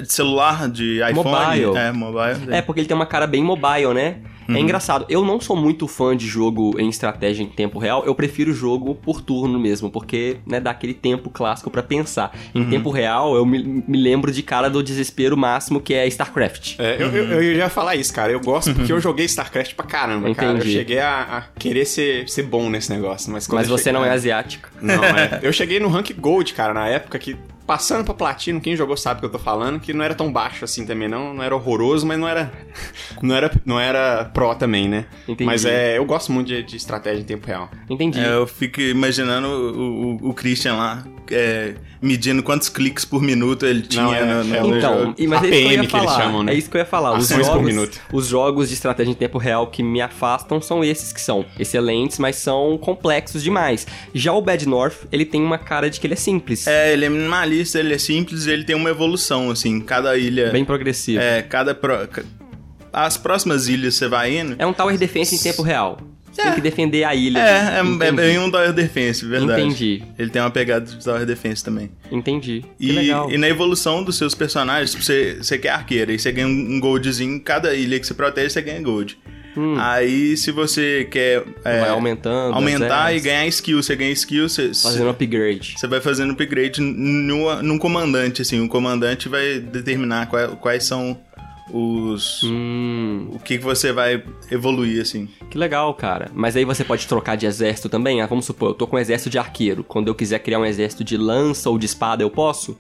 [0.04, 1.16] de celular, de iPhone.
[1.16, 1.78] Mobile.
[1.78, 2.54] É, mobile.
[2.54, 4.18] É, porque ele tem uma cara bem mobile, né?
[4.50, 4.56] Uhum.
[4.56, 5.06] É engraçado.
[5.10, 8.04] Eu não sou muito fã de jogo em estratégia em tempo real.
[8.06, 12.32] Eu prefiro jogo por turno mesmo, porque, né, dá aquele tempo clássico pra pensar.
[12.54, 12.70] Em Uhum.
[12.70, 16.76] tempo real, eu me, me lembro de cara do desespero máximo que é StarCraft.
[16.80, 18.32] É, eu, eu, eu ia falar isso, cara.
[18.32, 20.52] Eu gosto porque eu joguei StarCraft pra caramba, cara.
[20.52, 20.74] Eu Entendi.
[20.74, 23.32] cheguei a, a querer ser, ser bom nesse negócio.
[23.32, 24.70] Mas, Mas você cheguei- não é asiático.
[24.82, 25.40] Não, é.
[25.44, 27.38] Eu cheguei no rank Gold, cara, na época que.
[27.68, 30.34] Passando pra Platino, quem jogou sabe o que eu tô falando, que não era tão
[30.34, 31.36] baixo assim também, não.
[31.36, 32.52] Não era horroroso, mas não era.
[33.22, 35.06] Não era, não era pro também, né?
[35.28, 35.44] Entendi.
[35.46, 37.70] Mas é, eu gosto muito de, de estratégia em tempo real.
[37.90, 38.20] Entendi.
[38.20, 43.66] É, eu fico imaginando o, o- o Christian lá, é, medindo quantos cliques por minuto
[43.66, 45.16] ele tinha Não, é- no, no Então, jogo.
[45.18, 46.24] e- mas é isso que eu APM ia que eles falar.
[46.24, 46.54] chamam, né?
[46.54, 47.18] É isso que eu ia falar.
[47.18, 48.00] Os Ações por jogos, minuto.
[48.14, 52.18] os jogos de estratégia em tempo real que me afastam são esses que são excelentes,
[52.20, 53.86] mas são complexos demais.
[54.14, 57.06] Já o Bad North, ele tem uma cara de que ele é simples, É, ele
[57.06, 60.50] é minimalista, ele é simples, ele tem uma evolução, assim, cada ilha...
[60.52, 61.22] bem progressivo.
[61.22, 61.76] É, cada...
[61.76, 62.08] Pro,
[63.06, 64.56] as próximas ilhas você vai indo...
[64.60, 66.00] É um tower defense em tempo real.
[66.32, 67.40] Você tem que defender a ilha.
[67.40, 68.12] É, é, é Entendi.
[68.16, 69.62] bem um Tower Defense, verdade.
[69.64, 70.04] Entendi.
[70.18, 71.90] Ele tem uma pegada de Tower Defense também.
[72.12, 72.64] Entendi.
[72.80, 73.32] E, legal.
[73.32, 77.42] e na evolução dos seus personagens, você, você quer arqueiro, aí você ganha um goldzinho,
[77.42, 79.18] cada ilha que você protege, você ganha gold.
[79.78, 81.82] Aí, se você quer é, Hum.
[81.82, 85.74] Vai aumentando, aumentar e ganhar skill, você ganha skill, você, Fazendo upgrade.
[85.78, 88.62] você vai fazendo upgrade num, num comandante, assim.
[88.62, 91.20] O comandante vai determinar qual- quais são
[91.72, 92.42] os...
[92.44, 95.28] Hum, O que, que você vai evoluir, assim.
[95.50, 96.30] que legal, cara.
[96.34, 98.22] Mas aí você pode trocar de exército também?
[98.22, 99.84] Ah, vamos supor, eu tô com um exército de arqueiro.
[99.84, 102.78] Quando eu quiser criar um exército de lança ou de espada, eu posso?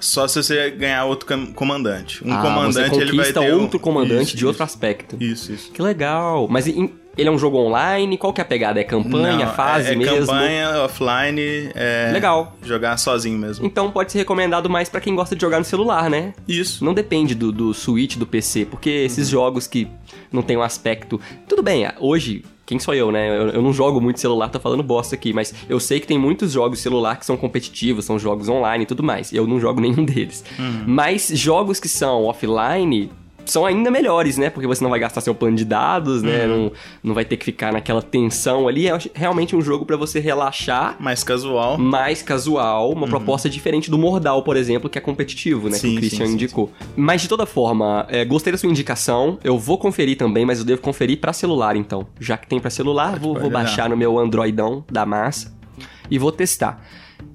[0.00, 2.26] Só se você ganhar outro com- comandante.
[2.26, 3.38] Um ah, comandante, você ele vai ter...
[3.54, 4.74] um- outro comandante Isso, de outro isso.
[4.74, 5.16] aspecto.
[5.22, 5.70] Isso, isso.
[5.70, 6.48] Que legal.
[6.50, 8.16] Mas em- ele é um jogo online?
[8.16, 8.80] Qual que é a pegada?
[8.80, 10.26] É campanha, Não, fase é, é mesmo?
[10.26, 12.10] campanha, offline, é...
[12.12, 12.56] Legal.
[12.62, 13.64] Jogar sozinho mesmo.
[13.66, 16.32] Então pode ser recomendado mais pra quem gosta de jogar no celular, né?
[16.48, 16.84] Isso.
[16.84, 19.32] Não depende do, do Switch, do PC, porque esses Uhum.
[19.32, 19.88] jogos que
[20.32, 21.20] não tem um aspecto.
[21.48, 23.28] Tudo bem, hoje, quem sou eu, né?
[23.28, 26.18] Eu, eu não jogo muito celular, tô falando bosta aqui, mas eu sei que tem
[26.18, 29.32] muitos jogos celular que são competitivos, são jogos online e tudo mais.
[29.32, 30.42] Eu não jogo nenhum deles.
[30.58, 30.84] Uhum.
[30.86, 33.10] Mas jogos que são offline.
[33.44, 34.50] São ainda melhores, né?
[34.50, 36.46] Porque você não vai gastar seu plano de dados, né?
[36.46, 36.48] Uhum.
[36.64, 38.88] Não, não vai ter que ficar naquela tensão ali.
[38.88, 41.78] É realmente um jogo pra você relaxar Mais casual.
[41.78, 45.74] mais casual, uma proposta diferente do Mordal, por exemplo, que é competitivo, né?
[45.74, 46.70] que Sim, o Christian sim, sim, indicou.
[46.96, 49.38] Mas de toda forma, é, gostei da sua indicação.
[49.42, 52.06] Eu vou conferir também, mas eu devo conferir pra celular, então.
[52.20, 53.50] Já que tem pra celular, vou, vou olhar.
[53.50, 55.52] baixar no meu Androidão da massa
[56.10, 56.82] e vou testar.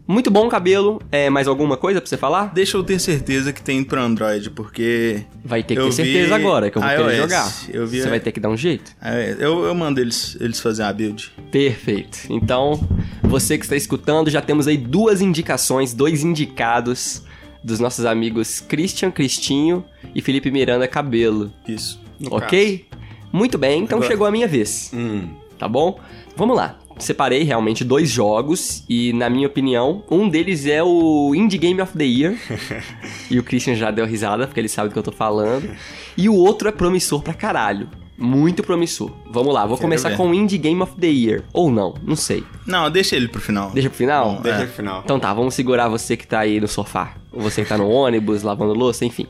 [0.08, 1.02] Muito bom, cabelo.
[1.12, 2.54] É, mais alguma coisa pra você falar?
[2.54, 5.24] Deixa eu ter certeza que tem pro Android, porque.
[5.44, 7.54] Vai ter que ter certeza vi agora que eu vou querer iOS, jogar.
[7.74, 8.02] Eu vi.
[8.02, 8.96] Você vai ter que dar um jeito.
[9.38, 11.32] Eu, eu mando eles, eles fazerem a build.
[11.52, 12.20] Perfeito.
[12.30, 12.80] Então,
[13.22, 17.24] você que está escutando, já temos aí duas indicações, dois indicados
[17.62, 19.84] dos nossos amigos Christian Cristinho
[20.16, 21.52] e Felipe Miranda Cabelo.
[21.68, 22.00] Isso.
[22.18, 22.86] No ok?
[23.32, 24.90] Muito bem, então Agora- chegou a minha vez.
[24.94, 25.28] Hum.
[25.60, 26.00] Tá bom?
[26.36, 26.78] Vamos lá.
[27.00, 31.96] Separei realmente dois jogos e, na minha opinião, um deles é o Indie Game of
[31.98, 32.36] the Year.
[33.30, 35.70] e o Christian já deu risada, porque ele sabe do que eu tô falando.
[36.18, 37.88] E o outro é promissor pra caralho.
[38.18, 39.12] Muito promissor.
[39.30, 40.18] Vamos lá, vou Quero começar ver.
[40.18, 41.44] com o Indie Game of the Year.
[41.54, 42.44] Ou não, não sei.
[42.66, 43.70] Não, deixa ele pro final.
[43.70, 44.34] Deixa pro final?
[44.38, 44.66] Bom, Deixa É.
[44.66, 45.02] no final.
[45.06, 47.14] Então tá, vamos segurar você que tá aí no sofá.
[47.32, 49.28] Ou você que tá no ônibus, lavando louça, enfim.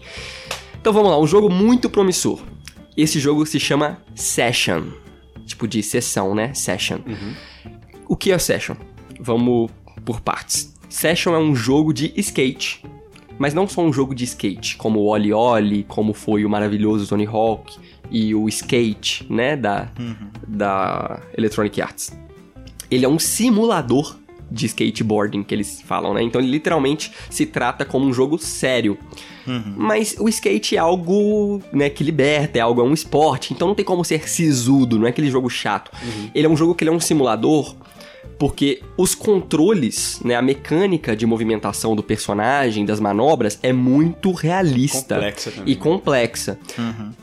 [0.80, 2.39] Então vamos lá, um jogo muito promissor.
[2.95, 4.84] Esse jogo se chama Session.
[5.45, 6.53] Tipo de sessão, né?
[6.53, 6.99] Session.
[8.08, 8.76] O que é Session?
[9.20, 9.70] Vamos
[10.06, 10.74] por partes.
[10.89, 12.84] Session é um jogo de skate.
[13.38, 17.08] Mas não só um jogo de skate, como o Oli Oli, como foi o maravilhoso
[17.08, 17.78] Tony Hawk
[18.10, 19.91] e o Skate, né, da,
[20.48, 22.17] da Electronic Arts.
[22.89, 24.17] Ele é um simulador
[24.50, 26.24] de skateboarding que eles falam, né?
[26.24, 28.98] Então ele literalmente se trata como um jogo sério.
[29.78, 33.76] Mas o skate é algo, né, que liberta, é algo, é um esporte, então não
[33.76, 35.91] tem como ser sisudo, não é aquele jogo chato.
[36.34, 37.76] Ele é um jogo que ele é um simulador
[38.38, 45.16] porque os controles, né, a mecânica de movimentação do personagem, das manobras, é muito realista.
[45.16, 45.74] Complexa também.
[45.74, 46.60] E complexa.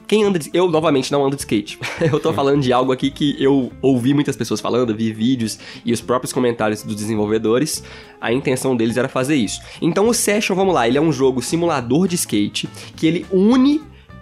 [0.06, 0.50] Quem anda de...
[0.52, 1.78] Eu, novamente, não ando de skate.
[2.00, 5.92] eu tô falando de algo aqui que eu ouvi muitas pessoas falando, vi vídeos e
[5.92, 7.82] os próprios comentários dos desenvolvedores.
[8.20, 9.60] A intenção deles era fazer isso.
[9.80, 13.80] Então o Session, vamos lá, ele é um jogo simulador de skate que ele une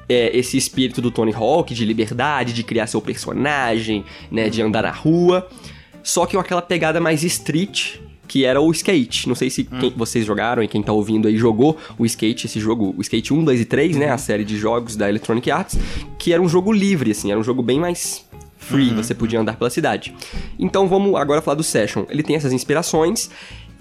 [0.08, 4.82] é, esse espírito do Tony Hawk, de liberdade, de criar seu personagem, né, de andar
[4.82, 5.48] na rua.
[6.02, 7.96] Só que com aquela pegada mais street,
[8.28, 9.28] que era o skate.
[9.28, 12.58] Não sei se quem- vocês jogaram e quem tá ouvindo aí jogou o skate, esse
[12.58, 14.10] jogo, o skate 1, 2 e 3, né?
[14.10, 15.78] A série de jogos da Electronic Arts,
[16.18, 18.24] que era um jogo livre, assim, era um jogo bem mais
[18.56, 20.14] free, você podia andar pela cidade.
[20.58, 22.04] Então vamos agora falar do Session.
[22.08, 23.28] Ele tem essas inspirações.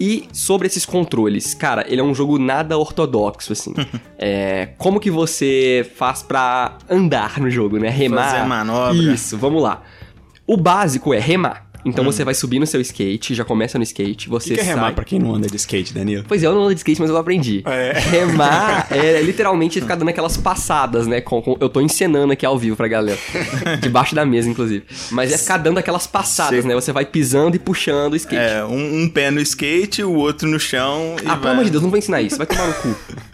[0.00, 3.72] E sobre esses controles, cara, ele é um jogo nada ortodoxo, assim.
[4.18, 7.88] é, como que você faz pra andar no jogo, né?
[7.88, 8.24] Remar.
[8.32, 8.96] Fazer manobra.
[9.14, 9.82] Isso, vamos lá.
[10.44, 11.70] O básico é remar.
[11.84, 14.64] Então você vai subir no seu skate, já começa no skate, você que, que é
[14.64, 14.94] remar sai...
[14.94, 16.24] pra quem não anda de skate, Danilo?
[16.26, 17.62] Pois é, eu não ando de skate, mas eu aprendi.
[17.66, 17.92] É.
[17.98, 21.20] Remar é literalmente ficar dando aquelas passadas, né?
[21.20, 23.18] com- com- eu tô encenando aqui ao vivo pra galera.
[23.80, 24.84] Debaixo da mesa, inclusive.
[25.10, 26.68] Mas é ficar dando aquelas passadas, Sim.
[26.68, 26.74] né?
[26.74, 28.36] Você vai pisando e puxando o skate.
[28.42, 31.52] É, um, um pé no skate, o outro no chão e ah, pelo vai.
[31.52, 32.36] amor de Deus, não vou ensinar isso.
[32.36, 32.94] Vai tomar no cu.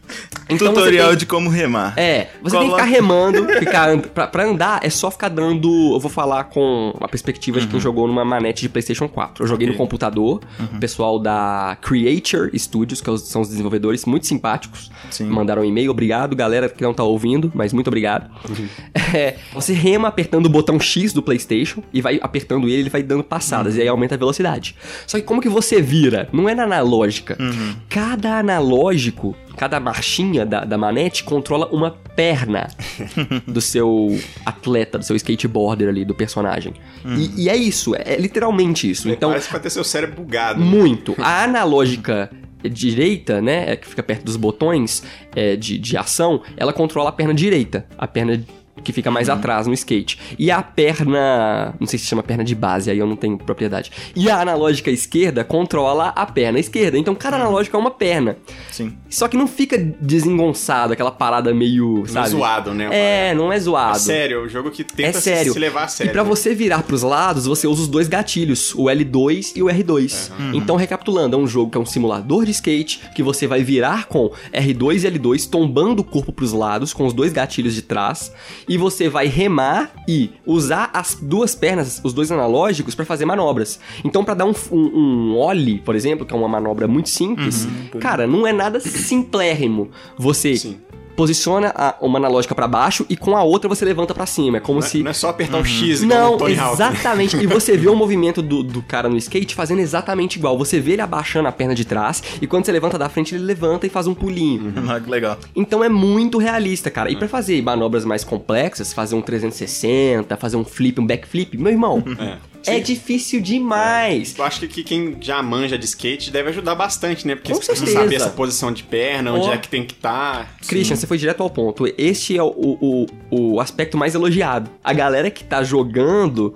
[0.50, 1.92] Então Tutorial tem- de como remar.
[1.98, 3.98] É, você tem que Coloca- ficar remando, ficar and...
[4.00, 5.68] pra, pra andar é só ficar dando.
[5.94, 9.44] Eu vou falar com a perspectiva de quem jogou numa manete de PlayStation 4.
[9.44, 9.72] Eu joguei Uhum.
[9.74, 9.78] Ok.
[9.78, 10.40] no computador,
[10.74, 15.24] o pessoal da Creature Studios, que são os desenvolvedores muito simpáticos, Sim.
[15.26, 15.90] mandaram um e-mail.
[15.90, 18.30] Obrigado, galera que não tá ouvindo, mas muito obrigado.
[18.48, 18.68] Uhum.
[19.14, 23.02] É, você rema apertando o botão X do PlayStation e vai apertando ele, ele vai
[23.02, 23.78] dando passadas Uhum.
[23.78, 24.76] e aí aumenta a velocidade.
[25.06, 26.28] Só que como que você vira?
[26.30, 27.34] Não é na analógica.
[27.40, 27.74] Uhum.
[27.88, 32.68] Cada analógico cada marchinha da, da manete controla uma perna
[33.46, 36.74] do seu atleta, do seu skateboarder ali, do personagem.
[37.04, 39.10] E, e é isso, é, é literalmente isso.
[39.10, 40.60] Então, Parece que vai ter seu cérebro bugado.
[40.60, 41.14] muito.
[41.18, 42.30] A analógica
[42.62, 45.02] direita, né, é que fica perto dos botões
[45.34, 48.42] é, de, de ação, ela controla a perna direita, a perna
[48.88, 50.18] que fica mais atrás no skate.
[50.38, 53.92] E a perna, não sei se chama perna de base, aí eu não tenho propriedade.
[54.16, 56.96] E a analógica esquerda controla a perna esquerda.
[56.96, 58.38] Então cada analógica é uma perna.
[58.70, 58.94] Sim.
[59.10, 62.28] Só que não fica desengonçado, aquela parada meio, Não é sabe?
[62.30, 62.88] zoado, né?
[62.90, 63.98] É, não é É zoado.
[63.98, 65.52] sério, é um jogo que tenta É se- sério.
[65.52, 66.10] se levar a sério.
[66.10, 66.28] E pra né?
[66.28, 70.30] você virar pros lados, você usa os dois gatilhos, o L2 e o R2.
[70.54, 74.06] Então, recapitulando, é um jogo que é um simulador de skate, que você vai virar
[74.06, 78.32] com R2 e L2, tombando o corpo pros lados, com os dois gatilhos de trás,
[78.68, 83.78] e você vai remar e usar as duas pernas, os dois analógicos, pra fazer manobras.
[84.04, 87.68] Então, pra dar um, um, um ollie, por exemplo, que é uma manobra muito simples,
[88.00, 89.90] cara, não é nada simplérrimo.
[90.16, 90.78] Você Sim.
[91.18, 94.58] Posiciona a- uma analógica pra baixo e com a outra você levanta pra cima.
[94.58, 95.02] É como Não é- se.
[95.02, 96.74] Não é só apertar um X Não, o Tony Hawk.
[96.74, 97.36] exatamente.
[97.36, 100.56] E você vê o movimento do, do cara no skate fazendo exatamente igual.
[100.56, 103.42] Você vê ele abaixando a perna de trás e quando você levanta da frente, ele
[103.42, 104.72] levanta e faz um pulinho.
[104.88, 105.36] Ah, que legal.
[105.56, 107.10] Então é muito realista, cara.
[107.10, 111.72] E pra fazer manobras mais complexas, fazer um 360, fazer um flip, um backflip, meu
[111.72, 112.36] irmão, é,
[112.80, 114.34] difícil demais.
[114.36, 117.34] Eu acho que, que quem já manja de skate deve ajudar bastante, né?
[117.34, 118.00] Porque Com você certeza.
[118.00, 119.52] saber essa posição de perna, onde Ó.
[119.52, 120.56] é que tem que estar.
[120.66, 121.84] Christian, você foi direto ao ponto.
[121.96, 124.70] Este é o, o, o aspecto mais elogiado.
[124.82, 126.54] A galera que tá jogando.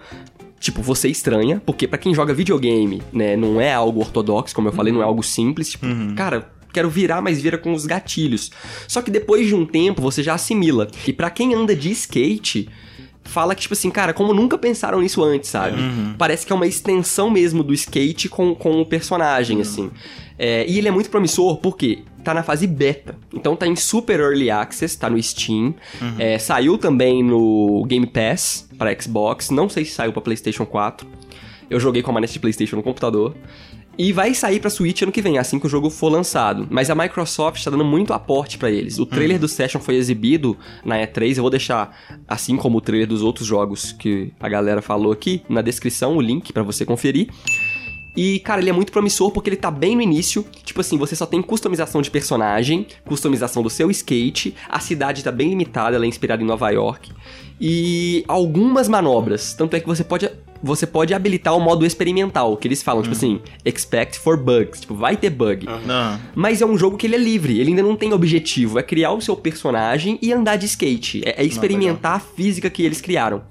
[0.58, 4.72] Tipo, você estranha, porque pra quem joga videogame, né, não é algo ortodoxo, como eu
[4.72, 5.70] falei, não é algo simples.
[5.70, 8.50] Tipo, cara, quero virar, mas vira com os gatilhos.
[8.86, 10.88] Só que depois de um tempo, você já assimila.
[11.04, 12.68] E pra quem anda de skate,
[13.24, 15.76] fala que, tipo assim, cara, como nunca pensaram nisso antes, sabe?
[16.18, 19.90] Parece que é uma extensão mesmo do skate com, com o personagem, assim.
[20.38, 23.16] É, e ele é muito promissor porque tá na fase beta.
[23.32, 25.74] Então tá em super early access, tá no Steam.
[26.18, 29.50] É, saiu também no Game Pass para Xbox.
[29.50, 31.06] Não sei se saiu pra PlayStation 4.
[31.70, 33.35] Eu joguei com a manete de PlayStation no computador.
[33.98, 36.66] E vai sair pra Switch ano que vem, assim que o jogo for lançado.
[36.70, 38.98] Mas a Microsoft tá dando muito aporte pra eles.
[38.98, 41.37] O trailer do Session foi exibido na E3.
[41.37, 41.94] Eu vou deixar,
[42.26, 46.20] assim como o trailer dos outros jogos que a galera falou aqui, na descrição o
[46.20, 47.28] link pra você conferir.
[48.16, 50.44] E, cara, ele é muito promissor porque ele tá bem no início.
[50.64, 55.33] Tipo assim, você só tem customização de personagem, customização do seu skate, a cidade tá
[55.33, 57.11] bem limitada, ela é inspirada em Nova York.
[57.61, 59.55] E algumas manobras.
[59.55, 60.28] Tanto é que você pode
[60.62, 64.81] você pode habilitar o modo experimental, que eles falam, tipo assim, expect for bugs.
[64.81, 65.66] Tipo, vai ter bug.
[65.87, 66.20] Não.
[66.35, 68.79] Mas é um jogo que ele é livre, ele ainda não tem objetivo.
[68.79, 71.22] É criar o seu personagem e andar de skate.
[71.25, 73.42] É, é experimentar a física que eles criaram.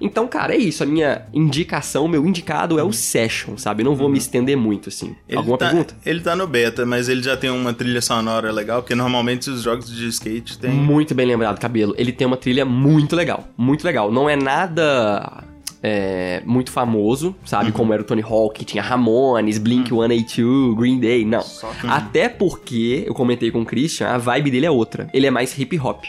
[0.00, 0.82] Então, cara, é isso.
[0.82, 3.82] A minha indicação, meu indicado é o Session, sabe?
[3.82, 5.16] Não vou me estender muito, assim.
[5.28, 5.96] Ele Alguma tá, pergunta?
[6.04, 9.62] Ele tá no beta, mas ele já tem uma trilha sonora legal, porque normalmente os
[9.62, 10.70] jogos de skate tem.
[10.70, 11.94] Muito bem lembrado, Cabelo.
[11.96, 13.48] Ele tem uma trilha muito legal.
[13.56, 14.10] Muito legal.
[14.10, 15.44] Não é nada.
[15.82, 17.66] É, muito famoso, sabe?
[17.66, 17.72] Uhum.
[17.72, 21.24] Como era o Tony Hawk, tinha Ramones, Blink 182, Green Day.
[21.24, 21.42] Não.
[21.88, 25.08] Até porque, eu comentei com o Christian, a vibe dele é outra.
[25.12, 26.04] Ele é mais hip hop.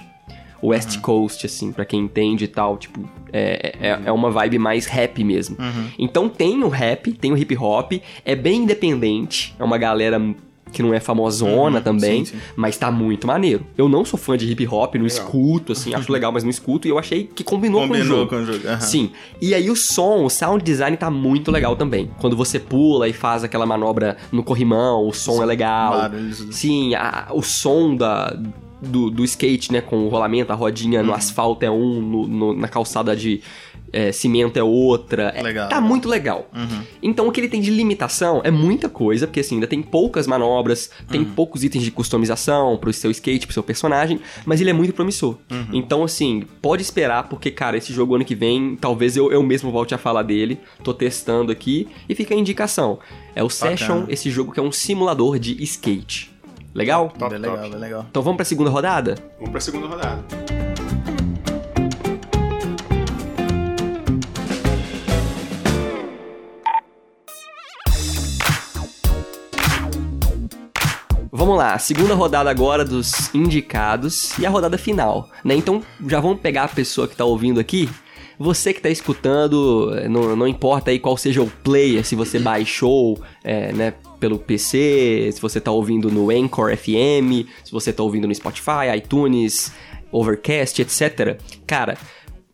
[0.64, 1.02] West Uhum.
[1.02, 5.22] Coast, assim, pra quem entende e tal, tipo, é, é, é uma vibe mais rap
[5.22, 5.58] mesmo.
[5.60, 5.90] Uhum.
[6.00, 10.22] Então tem o rap, tem o hip hop, é bem independente, é uma galera
[10.74, 12.26] que não é famosona também, Uhum.
[12.26, 12.42] sim, sim.
[12.56, 13.66] mas tá muito maneiro.
[13.78, 16.88] Eu não sou fã de hip hop, não escuto, assim, acho legal, mas não escuto,
[16.88, 18.30] e eu achei que combinou, com o Combinou jogo.
[18.30, 18.68] com o jogo.
[18.68, 18.80] aham.
[18.82, 19.12] Sim.
[19.42, 22.10] E aí o som, o sound design tá muito legal também.
[22.20, 25.94] Quando você pula e faz aquela manobra no corrimão, o som é legal.
[25.94, 26.46] barulhos.
[26.52, 28.36] Sim, a- o som da,
[28.82, 31.06] do, do skate, né, com o rolamento, a rodinha Uhum.
[31.08, 33.42] no asfalto é um, no- no- na calçada de
[33.94, 35.32] é, cimento é outra.
[35.36, 35.88] É- Legal, tá legal.
[35.90, 36.50] muito legal.
[36.54, 36.82] Uhum.
[37.02, 40.26] Então o que ele tem de limitação é muita coisa, porque assim, ainda tem poucas
[40.28, 41.32] manobras, tem Uhum.
[41.36, 45.38] poucos itens de customização pro seu skate, pro seu personagem, mas ele é muito promissor.
[45.52, 45.68] Uhum.
[45.74, 49.72] Então, assim, pode esperar, porque, cara, esse jogo ano que vem, talvez eu, eu mesmo
[49.72, 50.60] volte a falar dele.
[50.84, 52.98] Tô testando aqui e fica a indicação.
[53.36, 56.32] É o Session, esse jogo que é um simulador de skate.
[56.74, 57.10] Legal?
[57.10, 57.36] Top, top.
[57.38, 58.06] legal, bem legal.
[58.10, 59.16] Então vamos pra segunda rodada?
[59.38, 60.73] Vamos pra segunda rodada.
[71.44, 75.54] Vamos lá, segunda rodada agora dos indicados e a rodada final, né?
[75.54, 77.90] Então já vamos pegar a pessoa que tá ouvindo aqui.
[78.40, 82.40] Você que tá escutando, eh, não, não importa aí qual seja o player, se você
[82.40, 88.02] baixou, é, né, pelo PC, se você tá ouvindo no Anchor FM, se você tá
[88.02, 89.74] ouvindo no Spotify, iTunes,
[90.14, 91.38] Overcast, etc.
[91.68, 91.98] Cara,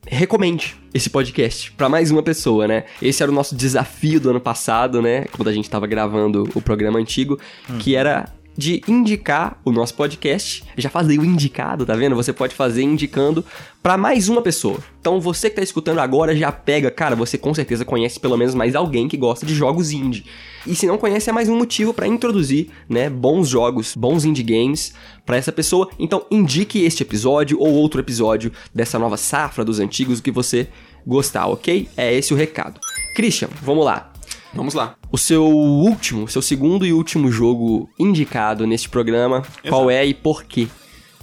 [0.08, 2.86] recomende esse podcast pra mais uma pessoa, né?
[3.00, 5.26] Esse era o nosso desafio do ano passado, né?
[5.26, 7.40] Quando a gente tava gravando o programa antigo,
[7.78, 8.26] que era
[8.60, 10.66] de indicar o nosso podcast.
[10.78, 12.14] Já fazer o indicado, tá vendo?
[12.14, 13.46] Você pode fazer indicando
[13.82, 14.80] pra mais uma pessoa.
[15.00, 18.54] Então você que tá escutando agora já pega, cara, você com certeza conhece pelo menos
[18.54, 20.26] mais alguém que gosta de jogos indie.
[20.68, 24.44] E se não conhece é mais um motivo pra introduzir, né, bons jogos, bons indie
[24.44, 24.94] games
[25.26, 25.90] pra essa pessoa.
[25.98, 30.68] Então indique este episódio ou outro episódio dessa nova safra dos antigos que você
[31.08, 31.88] gostar, ok?
[31.96, 32.78] É esse o recado.
[33.16, 34.12] Christian, vamos lá.
[34.54, 34.96] Vamos lá.
[35.12, 40.44] O seu último, seu segundo e último jogo indicado neste programa, qual é e por
[40.44, 40.68] quê?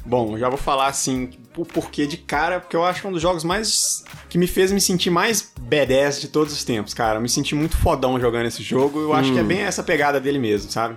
[0.05, 3.21] Bom, já vou falar assim o porquê de cara, porque eu acho é um dos
[3.21, 4.05] jogos mais.
[4.29, 7.19] que me fez me sentir mais badass de todos os tempos, cara.
[7.19, 9.01] Eu me senti muito fodão jogando esse jogo.
[9.01, 10.97] Eu acho que é bem essa pegada dele mesmo, sabe?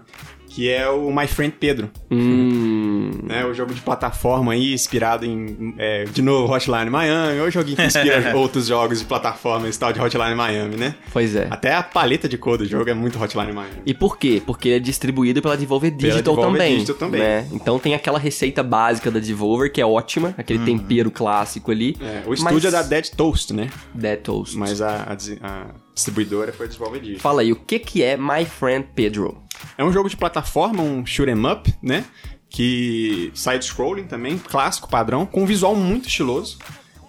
[0.60, 1.90] Que é o My Friend Pedro.
[2.12, 3.12] Hum.
[3.24, 3.46] né?
[3.46, 7.40] O jogo de plataforma aí, inspirado em, é, de novo, Hotline Miami.
[7.40, 10.96] Ou o joguinho que inspira outros jogos de plataforma, esse tal de Hotline Miami, né?
[11.14, 11.48] Pois é.
[11.50, 13.84] Até a paleta de cor do jogo é muito Hotline Miami.
[13.86, 14.42] E por quê?
[14.46, 16.74] Porque ele é distribuído pela Devolver Digital Devolver também.
[16.74, 17.22] Digital também.
[17.22, 17.48] né?
[17.54, 21.96] Então tem aquela receita básica da Devolver que é ótima, aquele tempero clássico ali.
[22.02, 23.70] É, o estúdio é da Dead Toast, né?
[23.94, 24.58] Dead Toast.
[24.58, 27.22] Mas a, a a distribuidora foi a Devolver Digital.
[27.22, 29.38] Fala aí, o que que é My Friend Pedro?
[29.78, 32.06] É um jogo de plataforma, um shoot 'em up, né?
[32.50, 36.58] Que side-scrolling também, clássico, padrão, com um visual muito estiloso.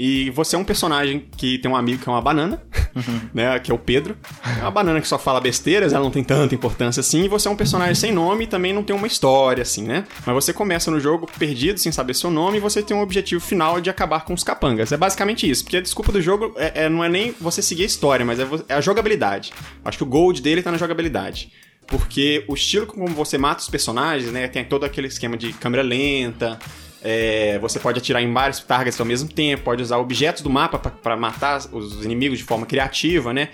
[0.02, 2.62] E você é um personagem que tem um amigo que é uma banana,
[3.34, 3.58] né?
[3.58, 4.16] Que é o Pedro.
[4.58, 7.24] É uma banana que só fala besteiras, ela não tem tanta importância assim.
[7.24, 10.06] E você é um personagem sem nome e também não tem uma história, assim, né?
[10.24, 13.42] Mas você começa no jogo perdido, sem saber seu nome, e você tem um objetivo
[13.44, 14.90] final de acabar com os capangas.
[14.90, 15.64] É basicamente isso.
[15.64, 18.40] Porque a desculpa do jogo é, é- não é nem você seguir a história, mas
[18.40, 19.52] é, é a jogabilidade.
[19.84, 21.52] Acho que o gold dele tá na jogabilidade.
[21.90, 24.48] Porque o estilo como você mata os personagens, né?
[24.48, 26.58] Tem todo aquele esquema de câmera lenta.
[27.02, 30.78] é, você pode atirar em vários targets ao mesmo tempo, pode usar objetos do mapa
[30.78, 33.48] para matar os inimigos de forma criativa, né?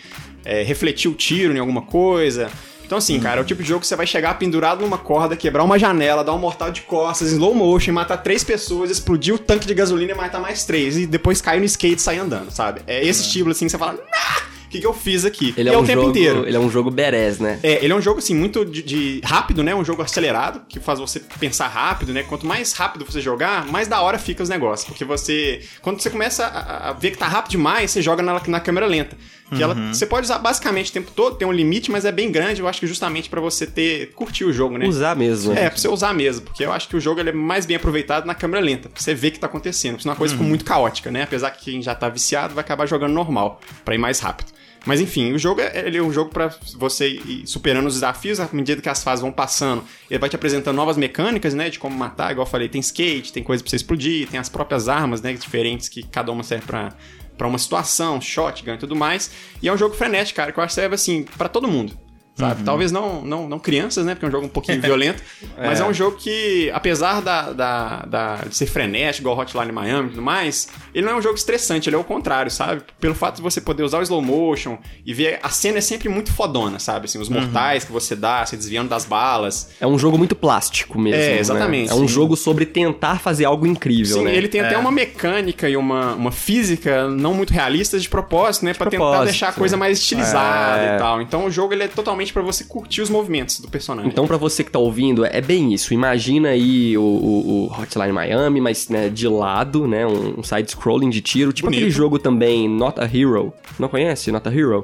[0.45, 2.51] É, refletir o tiro em alguma coisa.
[2.85, 5.37] Então, assim, cara, é o tipo de jogo que você vai chegar pendurado numa corda,
[5.37, 9.39] quebrar uma janela, dar um mortal de costas, slow motion, matar três pessoas, explodir o
[9.39, 12.53] tanque de gasolina e matar mais três, e depois cair no skate e sair andando,
[12.53, 12.83] sabe?
[12.87, 14.43] É esse estilo, assim, que você fala, nah,
[14.77, 15.55] que, que eu fiz aqui?
[15.57, 16.47] Ele e é, é um o tempo jogo, inteiro.
[16.47, 17.59] Ele é um jogo badass, né?
[17.63, 19.75] É, ele é um jogo, assim, muito de, de rápido, né?
[19.75, 22.23] Um jogo acelerado, que faz você pensar rápido, né?
[22.23, 24.87] Quanto mais rápido você jogar, mais da hora fica os negócios.
[24.89, 25.61] Porque você.
[25.83, 28.87] Quando você começa a, a ver que tá rápido demais, você joga na, na câmera
[28.87, 29.17] lenta.
[29.55, 32.33] Que ela, você pode usar basicamente o tempo todo, tem um limite, mas é bem
[32.33, 34.85] grande, eu acho que justamente pra você ter curtir o jogo, né?
[34.89, 35.55] Usar mesmo.
[35.55, 35.67] né?
[35.67, 37.77] É, pra você usar mesmo, porque eu acho que o jogo ele é mais bem
[37.77, 39.93] aproveitado na câmera lenta, pra você ver o que tá acontecendo.
[39.93, 40.39] Porque senão a coisa Uhum.
[40.39, 41.23] fica muito caótica, né?
[41.23, 44.51] Apesar que quem já tá viciado vai acabar jogando normal, pra ir mais rápido.
[44.87, 48.39] Mas enfim, o jogo é, ele é um jogo pra você ir superando os desafios
[48.39, 49.83] à medida que as fases vão passando.
[50.09, 53.33] Ele vai te apresentando novas mecânicas, né, de como matar, igual eu falei, tem skate,
[53.33, 56.67] tem coisa pra você explodir, tem as próprias armas, né, diferentes que cada uma serve
[56.67, 56.93] pra,
[57.37, 59.31] pra uma situação, shotgun e tudo mais.
[59.61, 62.06] E é um jogo frenético, cara, que eu acho que serve assim pra todo mundo.
[62.37, 62.63] Sabe?
[62.65, 64.15] Talvez não, não, não crianças, né?
[64.15, 65.23] Porque é um jogo um pouquinho violento.
[65.57, 70.09] Mas é um jogo que, apesar da, da, da- de ser frenético, igual Hotline Miami
[70.09, 72.83] e tudo mais, ele não é um jogo estressante, ele é o contrário, sabe?
[73.01, 75.39] Pelo fato de você poder usar o slow motion e ver.
[75.43, 77.07] A cena é sempre muito fodona, sabe?
[77.07, 79.71] Assim, os mortais que você dá, se desviando das balas.
[79.81, 81.21] É um jogo muito plástico mesmo.
[81.23, 81.39] É, né?
[81.39, 84.35] exatamente, É um jogo sobre tentar fazer algo incrível, Sim, né?
[84.37, 88.75] ele tem até uma mecânica e uma, uma física não muito realistas de propósito, né?
[88.75, 90.97] Pra tentar propósito, deixar a coisa mais estilizada É.
[90.97, 91.23] e tal.
[91.23, 94.11] Então o jogo ele é totalmente pra você curtir os movimentos do personagem.
[94.11, 95.93] Então, pra você que tá ouvindo, é bem isso.
[95.95, 100.07] Imagina aí o, o- o Hotline Miami, mas né, de lado, né?
[100.07, 101.53] Um, um side-scrolling de tiro.
[101.53, 101.79] Tipo Bonito.
[101.81, 103.53] aquele jogo também, Not a Hero.
[103.79, 104.83] Não conhece Not a Hero?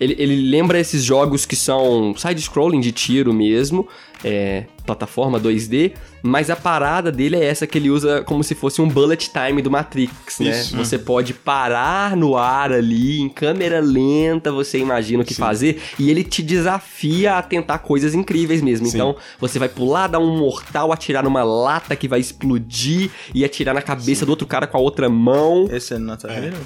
[0.00, 3.86] Ele, ele lembra esses jogos que são side-scrolling de tiro mesmo,
[4.24, 8.80] é, plataforma 2D, mas a parada dele é essa que ele usa como se fosse
[8.80, 10.50] um bullet time do Matrix, né?
[10.50, 10.76] Isso.
[10.76, 16.10] Você pode parar no ar ali, em câmera lenta, você imagina o que fazer, e
[16.10, 18.86] ele te desafia a tentar coisas incríveis mesmo.
[18.86, 18.96] Sim.
[18.96, 23.74] Então, você vai pular, dar um mortal, atirar numa lata que vai explodir e atirar
[23.74, 25.68] na cabeça do outro cara com a outra mão.
[25.70, 26.56] Esse é a Hero?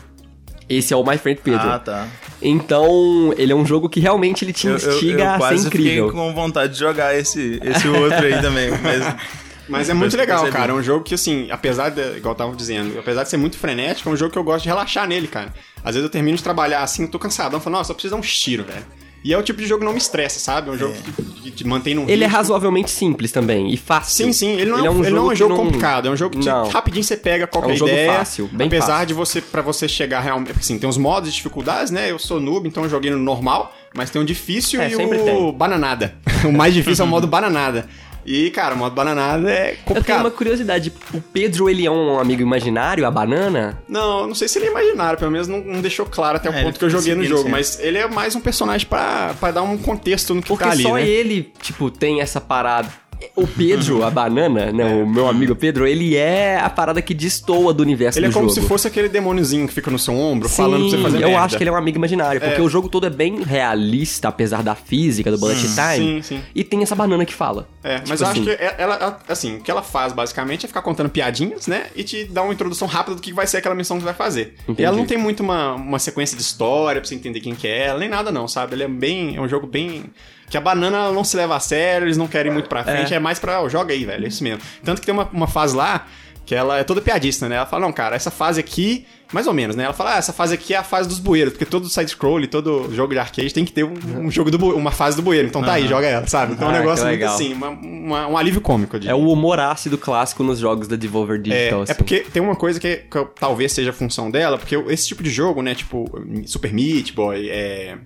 [0.68, 1.68] Esse é o My Friend Pedro.
[1.68, 2.08] Ah, tá.
[2.40, 5.38] Então, ele é um jogo que realmente ele te Eu, eu, instiga eu a ser
[5.38, 6.06] quase incrível.
[6.08, 9.43] fiquei com vontade de jogar esse, esse outro aí também, mas...
[9.68, 10.72] Mas é muito eu legal, cara.
[10.72, 13.56] É um jogo que, assim, apesar de, igual eu tava dizendo, apesar de ser muito
[13.56, 15.52] frenético, é um jogo que eu gosto de relaxar nele, cara.
[15.78, 18.20] Às vezes eu termino de trabalhar assim, eu tô cansadão, falo, nossa, só preciso dar
[18.20, 18.84] uns tiros, velho.
[19.24, 20.68] E é o tipo de jogo que não me estressa, sabe?
[20.68, 24.26] É um jogo que, que te mantém num Ele é razoavelmente simples também e fácil.
[24.26, 26.16] Sim, sim, ele não é, um, ele não é um jogo não- complicado, é um
[26.16, 26.68] jogo que Não.
[26.68, 28.12] rapidinho você pega qualquer É um jogo ideia.
[28.12, 29.06] fácil, bem apesar fácil.
[29.06, 32.10] de você, pra você chegar realmente, assim, tem uns modos de dificuldades, né?
[32.10, 34.98] Eu sou noob, então eu joguei no normal, mas tem o difícil É, e o
[34.98, 35.52] tem.
[35.54, 36.16] bananada.
[36.44, 37.88] o mais difícil é o modo bananada.
[38.26, 40.20] E, cara, o modo bananada é Eu tenho complicado.
[40.20, 40.92] uma curiosidade.
[41.12, 43.82] O Pedro, ele é um amigo imaginário, a banana?
[43.88, 46.48] Não, eu não sei se ele é imaginário, pelo menos não, não deixou claro até
[46.48, 47.52] o É, ponto que eu joguei no jogo, sempre.
[47.52, 50.70] mas ele é mais um personagem pra, pra dar um contexto no que Porque tá
[50.70, 51.06] ali, só né?
[51.06, 52.88] ele, tipo, tem essa parada.
[53.36, 54.84] O Pedro, a banana, né?
[54.84, 58.32] O meu amigo Pedro, ele é a parada que destoa do universo Ele é do
[58.34, 58.60] como jogo.
[58.60, 61.28] se fosse aquele demôniozinho que fica no seu ombro Sim, falando pra você fazer eu
[61.28, 61.44] merda.
[61.44, 64.62] acho que ele é um amigo imaginário, porque o jogo todo é bem realista, apesar
[64.62, 65.74] da física, do bullet time.
[65.96, 66.40] Sim, sim.
[66.54, 67.68] E tem essa banana que fala.
[67.82, 68.44] É, mas Tipo eu acho assim.
[68.44, 71.86] que é- ela, assim, o que ela faz basicamente é ficar contando piadinhas, né?
[71.94, 74.14] E te dar uma introdução rápida do que vai ser aquela missão que você vai
[74.14, 74.54] fazer.
[74.64, 74.82] Entendi.
[74.82, 77.66] E ela não tem muito uma, uma sequência de história pra você entender quem que
[77.68, 78.74] é ela, nem nada não, sabe?
[78.74, 79.36] Ele é bem.
[79.36, 80.04] É um jogo bem.
[80.48, 83.18] Que a banana não se leva a sério, eles não querem muito pra frente, é,
[83.18, 83.60] mais pra.
[83.62, 84.60] ó, joga aí, velho, é isso mesmo.
[84.84, 86.06] Tanto que tem uma, uma fase lá
[86.46, 87.56] que ela é toda piadista, né?
[87.56, 89.84] Ela fala, não, cara, essa fase aqui, mais ou menos, né?
[89.84, 92.46] Ela fala, ah, essa fase aqui é a fase dos bueiros, porque todo side-scroll e
[92.46, 93.94] todo jogo de arcade tem que ter um,
[94.26, 95.48] um jogo do bueiro, uma fase do bueiro.
[95.48, 96.52] Então tá aí, joga ela, sabe?
[96.52, 98.94] Então é um Ah, negócio muito assim, uma- uma- um alívio cômico.
[99.06, 101.80] É o humor ácido clássico nos jogos da Devolver É, Digital.
[101.80, 101.94] é assim.
[101.94, 105.30] porque tem uma coisa que, que talvez seja a função dela, porque esse tipo de
[105.30, 106.04] jogo, né, tipo
[106.44, 107.96] Super Meat Boy, é,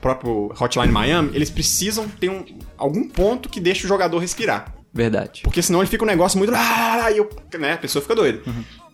[0.00, 2.44] próprio Hotline Miami, eles precisam ter um,
[2.76, 4.74] algum ponto que deixe o jogador respirar.
[4.92, 5.42] Verdade.
[5.42, 6.52] Porque senão ele fica um negócio muito.
[6.54, 8.40] Ah, e eu, né, a pessoa fica doida.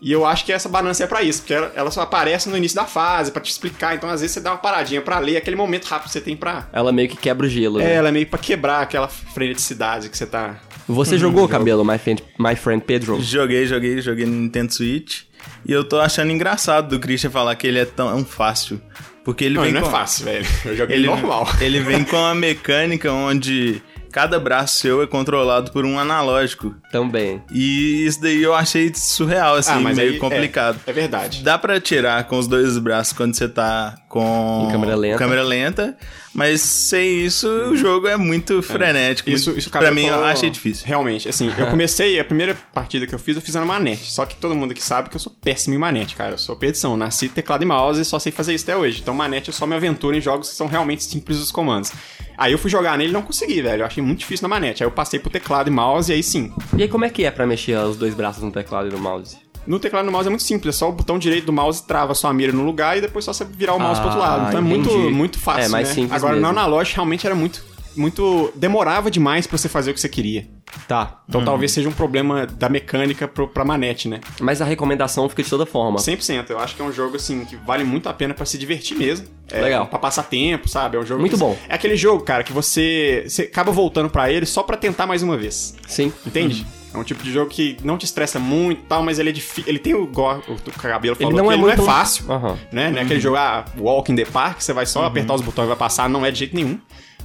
[0.03, 2.57] E eu acho que essa balança é pra isso, porque ela, ela só aparece no
[2.57, 3.95] início da fase, pra te explicar.
[3.95, 6.37] Então, às vezes, você dá uma paradinha pra ler aquele momento rápido que você tem
[6.37, 6.69] pra.
[6.73, 7.95] Ela meio que quebra o gelo, É, né?
[7.95, 10.61] ela é meio pra quebrar aquela freneticidade que você tá.
[10.87, 13.19] Você jogou, Cabelo, My Friend, My Friend Pedro?
[13.23, 15.23] Joguei, joguei, joguei no Nintendo Switch.
[15.67, 18.81] E eu tô achando engraçado do Christian falar que ele é tão fácil.
[19.25, 19.89] Porque ele Não, vem não com...
[19.89, 20.47] é fácil, velho.
[20.65, 21.49] Eu joguei Ele, normal.
[21.61, 23.81] ele vem com uma mecânica onde
[24.13, 26.75] cada braço seu é controlado por um analógico.
[26.93, 27.43] Também.
[27.51, 30.79] E isso daí eu achei surreal, assim, Ah, mas meio aí, complicado.
[30.87, 31.43] É, é verdade.
[31.43, 35.19] Dá pra tirar com os dois braços quando você tá com câmera lenta.
[35.19, 35.97] câmera lenta,
[36.33, 39.29] mas sem isso o jogo é muito frenético.
[39.29, 40.87] Isso, muito- isso pra mim eu achei difícil.
[40.87, 44.11] Realmente, assim, eu comecei, a primeira partida que eu fiz, eu fiz na manete.
[44.13, 46.35] Só que todo mundo aqui sabe que eu sou péssimo em manete, cara.
[46.35, 46.93] Eu sou perdição.
[46.93, 49.01] Eu Nasci teclado e mouse e só sei fazer isso até hoje.
[49.03, 51.91] Então, manete eu só me aventuro em jogos que são realmente simples os comandos.
[52.39, 53.83] Aí eu fui jogar nele e não consegui, velho.
[53.83, 54.83] Eu achei muito difícil na manete.
[54.83, 56.53] Aí eu passei pro teclado e mouse e aí sim.
[56.77, 58.99] E aí, como é que é pra mexer os dois braços no teclado e no
[58.99, 59.37] mouse?
[59.67, 60.75] No teclado e no mouse é muito simples.
[60.75, 63.33] É só o botão direito do mouse trava sua mira no lugar e depois só
[63.33, 64.49] você virar o mouse pro outro Ah, lado.
[64.49, 65.11] Então é muito, entendi.
[65.13, 65.95] muito fácil, É, mais né?
[65.95, 66.59] simples Agora, no mesmo.
[66.59, 67.75] analógico realmente era muito...
[67.97, 68.53] Muito...
[68.57, 70.49] Demorava demais pra você fazer o que você queria.
[70.89, 71.23] Tá.
[71.29, 74.19] Então talvez seja um problema da mecânica pro, pra manete, né?
[74.41, 75.99] Mas a recomendação fica de toda forma.
[76.01, 76.51] 100%.
[76.51, 78.97] Eu acho que é um jogo, assim, que vale muito a pena pra se divertir
[78.99, 79.29] mesmo.
[79.49, 79.87] É, Legal.
[79.87, 80.97] Pra passar tempo, sabe?
[80.97, 81.57] É um jogo Muito que- bom.
[81.69, 85.23] É aquele jogo, cara, que você, você acaba voltando pra ele só pra tentar mais
[85.23, 85.77] uma vez.
[85.87, 86.13] Sim.
[86.27, 86.67] Entende?
[86.95, 89.33] É um tipo de jogo que não te estressa muito e tal, mas ele é
[89.33, 89.65] difícil.
[89.67, 92.31] Ele tem o, igual o cabelo falou, Ele não é ele muito- não é fácil.
[92.31, 92.59] Aham.
[92.71, 92.91] Né?
[92.91, 95.65] Não é aquele jogo, ah, Walk in the Park, você vai só apertar os botões
[95.67, 96.79] e vai passar, não é de jeito nenhum.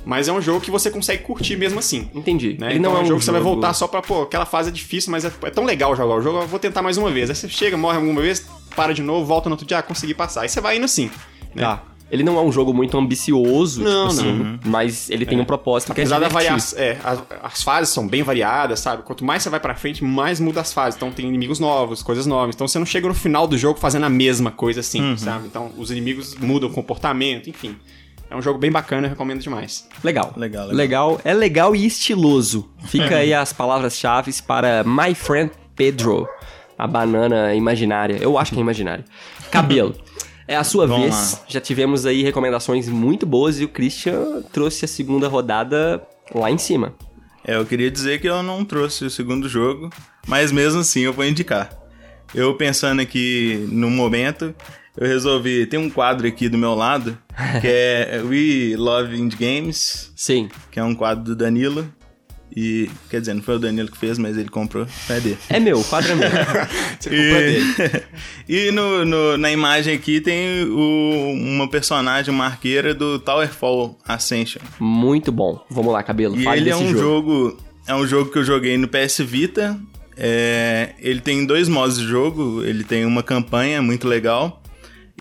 [0.06, 2.10] Mas é um jogo que você consegue curtir mesmo assim.
[2.16, 2.58] Entendi.
[2.60, 2.70] Né?
[2.72, 4.70] Ele então não é um jogo que você vai voltar só pra, pô, aquela fase
[4.70, 7.12] é difícil, mas é, é tão legal jogar o jogo, eu vou tentar mais uma
[7.12, 7.30] vez.
[7.30, 10.14] Aí você chega, morre alguma vez, para de novo, volta no outro dia, ah, consegui
[10.14, 10.42] passar.
[10.42, 11.12] Aí você vai indo assim.
[11.54, 11.62] Né?
[11.64, 11.84] Tá.
[12.12, 14.32] Ele não é um jogo muito ambicioso, Não, tipo não.
[14.32, 16.80] assim, mas ele tem um propósito que é Apesar da variação.
[16.80, 19.04] É, as, as fases são bem variadas, sabe?
[19.04, 20.96] Quanto mais você vai pra frente, mais muda as fases.
[20.98, 22.56] Então tem inimigos novos, coisas novas.
[22.56, 25.46] Então você não chega no final do jogo fazendo a mesma coisa assim, sabe?
[25.48, 27.76] Então os inimigos mudam o comportamento, enfim.
[28.32, 29.88] É um jogo bem bacana, eu recomendo demais.
[30.04, 30.34] Legal.
[30.38, 30.78] Legal, legal.
[30.78, 31.22] Legal.
[31.24, 32.70] É legal e estiloso.
[32.86, 36.28] Fica aí as palavras-chave para My Friend Pedro,
[36.78, 38.18] a banana imaginária.
[38.22, 39.04] Eu acho que é imaginária.
[39.52, 39.96] Cabelo.
[40.50, 41.34] É a sua Vamos vez.
[41.34, 41.40] lá.
[41.48, 46.02] Já tivemos aí recomendações muito boas e o Christian trouxe a segunda rodada
[46.34, 46.96] lá em cima.
[47.46, 49.92] É, eu queria dizer que eu não trouxe o segundo jogo,
[50.28, 51.70] mas mesmo assim eu vou indicar.
[52.34, 54.56] Eu pensando aqui no momento,
[54.98, 55.68] eu resolvi.
[55.68, 57.16] Tem um quadro aqui do meu lado,
[57.62, 60.50] que é We Love Indie Games, Sim.
[60.72, 61.88] que é um quadro do Danilo.
[62.62, 64.86] E, quer dizer, não foi o Danilo que fez, mas ele comprou.
[65.10, 65.38] É dele.
[65.50, 66.30] É meu, o quadro é meu.
[67.00, 68.04] Você comprou dele.
[68.50, 73.98] E, e no, no- na imagem aqui tem o- uma personagem, uma arqueira do Towerfall
[74.06, 74.62] Ascension.
[74.80, 75.64] Muito bom.
[75.70, 76.36] Vamos lá, cabelo.
[76.38, 77.00] E ele é um jogo.
[77.50, 77.58] jogo.
[77.88, 79.80] É um jogo que eu joguei no PS Vita.
[80.18, 82.62] É, ele tem dois modos de jogo.
[82.66, 84.62] Ele tem uma campanha muito legal.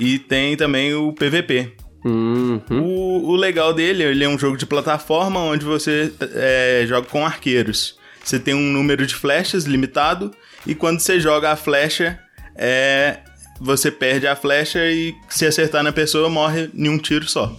[0.00, 1.72] E tem também o PVP.
[2.04, 2.62] Uhum.
[2.70, 7.24] O, o legal dele, ele é um jogo de plataforma onde você é, joga com
[7.24, 7.98] arqueiros.
[8.22, 10.32] Você tem um número de flechas limitado.
[10.66, 12.18] E quando você joga a flecha,
[12.54, 13.18] é,
[13.60, 17.58] você perde a flecha e se acertar na pessoa, morre em um tiro só.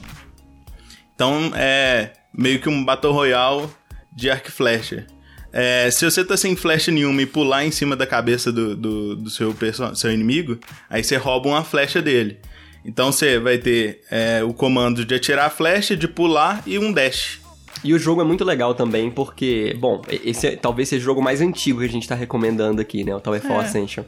[1.15, 3.67] Então é meio que um Battle Royale
[4.15, 5.07] de arco e flecha.
[5.51, 9.15] É, se você tá sem flecha nenhuma e pular em cima da cabeça do, do,
[9.15, 9.55] do seu,
[9.95, 10.59] seu inimigo,
[10.89, 12.39] aí você rouba uma flecha dele.
[12.83, 16.91] Então você vai ter é, o comando de atirar a flecha, de pular e um
[16.91, 17.39] dash.
[17.83, 21.21] E o jogo é muito legal também, porque, bom, esse é, talvez seja o jogo
[21.21, 23.15] mais antigo que a gente tá recomendando aqui, né?
[23.15, 24.03] O Towerfall Ascension.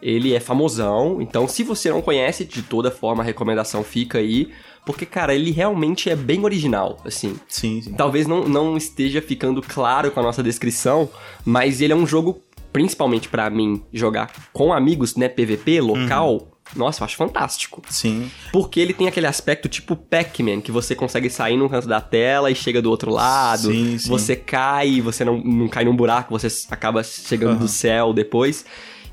[0.00, 4.50] Ele é famosão, então se você não conhece, de toda forma a recomendação fica aí,
[4.84, 7.36] porque, cara, ele realmente é bem original, assim.
[7.46, 7.92] Sim, sim.
[7.92, 11.08] Talvez não, não esteja ficando claro com a nossa descrição,
[11.44, 12.42] mas ele é um jogo,
[12.72, 15.28] principalmente pra mim, jogar com amigos, né?
[15.28, 16.48] PVP, local.
[16.76, 17.82] Nossa, eu acho fantástico.
[17.88, 18.30] Sim.
[18.52, 22.50] Porque ele tem aquele aspecto tipo Pac-Man, que você consegue sair num canto da tela
[22.50, 23.70] e chega do outro lado.
[23.70, 24.08] Sim, sim.
[24.08, 28.64] Você cai, você não, não cai num buraco, você acaba chegando do céu depois.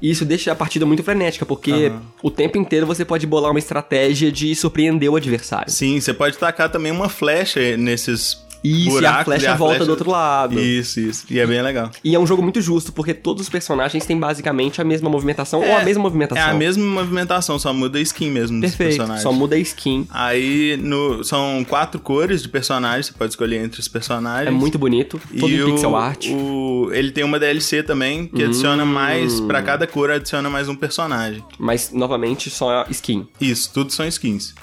[0.01, 1.91] E isso deixa a partida muito frenética, porque
[2.24, 5.72] o tempo inteiro você pode bolar uma estratégia de surpreender o adversário.
[5.72, 9.01] Sim, você pode tacar também uma flecha nesses Isso, buracos.
[9.01, 10.60] e a flecha volta do outro lado.
[10.60, 11.26] Isso, isso.
[11.30, 11.89] E é bem legal.
[12.03, 15.60] E é um jogo muito justo, porque todos os personagens têm basicamente a mesma movimentação
[15.62, 16.49] ou a mesma É movimentação.
[16.49, 19.24] a mesma movimentação, só muda a skin mesmo dos Perfeito, personagens.
[19.24, 20.07] só muda a skin.
[20.10, 24.47] Aí no, são quatro cores de personagens, você pode escolher entre os personagens.
[24.47, 26.28] É muito bonito, todo e o, pixel art.
[26.30, 28.88] o- ele tem uma DLC também que adiciona Hum.
[28.88, 29.39] mais.
[29.41, 31.43] Pra cada cor adiciona mais um personagem.
[31.57, 33.28] Mas, novamente, só skin.
[33.39, 34.53] Isso, tudo são skins.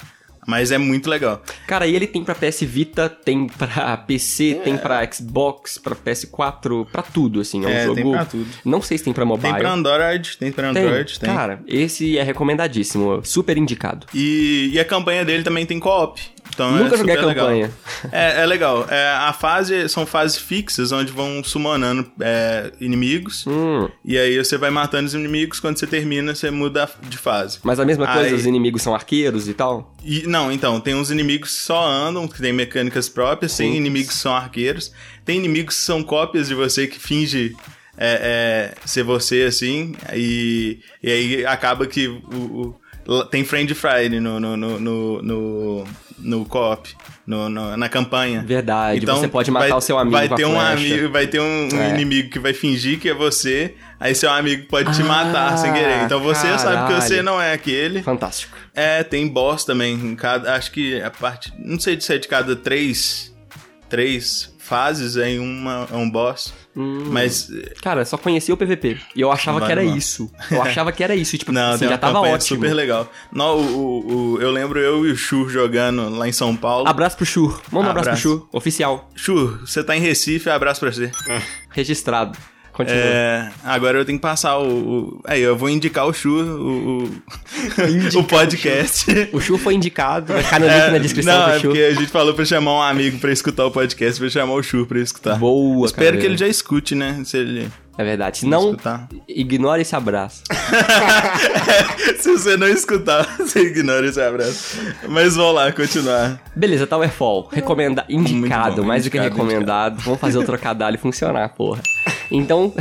[0.46, 1.42] Mas é muito legal.
[1.66, 6.86] Cara, e ele tem pra PS Vita, tem pra PC, tem pra Xbox, pra PS4,
[6.90, 7.64] pra tudo, assim.
[7.64, 7.94] É um É, jogo.
[7.96, 8.46] tem pra tudo.
[8.64, 9.52] Não sei se tem pra mobile.
[9.52, 11.34] Tem pra Android, tem pra Android, tem.
[11.34, 14.06] Cara, esse é recomendadíssimo, super indicado.
[14.14, 16.20] E, e a campanha dele também tem co-op.
[16.56, 17.70] Então Nunca é joguei campanha.
[18.10, 18.86] É, é legal.
[18.88, 23.46] É, a fase são fases fixas onde vão summonando é, inimigos.
[23.46, 25.60] Hum, E aí você vai matando os inimigos.
[25.60, 27.58] Quando você termina, você muda de fase.
[27.62, 29.94] mas a mesma coisa, Aí- os inimigos são arqueiros e tal?
[30.02, 34.08] E, não, então, tem uns inimigos que só andam, que tem mecânicas próprias, tem inimigos
[34.14, 34.90] que são arqueiros,
[35.26, 37.54] tem inimigos que são cópias de você que finge
[37.98, 42.74] é, é, ser você, assim, e, e aí acaba que o,
[43.08, 45.84] o- tem Friend Friday no, no, no, no, no,
[46.18, 46.88] no co-op,
[47.26, 48.42] no, no- na campanha.
[48.46, 50.72] Verdade, você pode matar vai- o seu amigo Vai ter um flecha.
[50.72, 51.90] amigo, vai ter um, um É.
[51.90, 55.72] inimigo que vai fingir que é você, aí seu amigo pode te Ah, matar sem
[55.72, 56.04] querer.
[56.04, 57.02] Então você sabe que caralho.
[57.02, 58.02] você não é aquele.
[58.02, 58.56] Fantástico.
[58.74, 60.14] É, tem boss também.
[60.16, 61.52] Cada, acho que a parte.
[61.58, 63.34] Não sei se é de cada três.
[63.88, 66.52] Três fases em uma, um boss.
[66.74, 67.48] Mas.
[67.80, 68.98] Cara, só conhecia o PVP.
[69.14, 70.30] E eu achava que era isso.
[70.50, 71.38] Eu achava que era isso.
[71.38, 72.40] Tipo, Não, assim, já tava ótimo.
[72.40, 73.10] super legal.
[73.32, 76.86] Não, o, o- eu lembro eu e o Chur jogando lá em São Paulo.
[76.88, 77.62] Abraço pro Shur.
[77.70, 78.22] Manda um abraço, Abraço.
[78.22, 78.48] pro Shur.
[78.52, 79.10] Oficial.
[79.14, 81.10] Chur, você tá em Recife, abraço pra você.
[81.70, 82.36] Registrado.
[82.76, 83.00] Continua.
[83.00, 84.66] É, agora eu tenho que passar o.
[84.68, 87.10] o- aí, eu vou indicar o Chur, o, o,
[88.20, 89.06] o podcast.
[89.32, 90.32] O Shur foi indicado.
[90.34, 91.70] Vai ficar no link na descrição não, do é Shur.
[91.70, 94.62] porque a gente falou pra chamar um amigo pra escutar o podcast, pra chamar o
[94.62, 95.36] Chur pra escutar.
[95.38, 96.20] Boa, Espero cara.
[96.20, 97.22] que ele já escute, né?
[97.24, 98.38] Se ele É verdade.
[98.38, 99.08] Se não, escutar.
[99.26, 100.42] ignore esse abraço.
[102.20, 104.76] Se você não escutar, você ignora esse abraço.
[105.08, 106.40] Mas vamos lá, continuar.
[106.54, 107.48] Beleza, Towerfall.
[107.52, 108.04] Recomenda...
[108.08, 110.00] Indicado, bom, mais do que indicado, recomendado.
[110.02, 111.80] Vamos fazer o trocadilho funcionar, porra.
[112.30, 112.72] Então...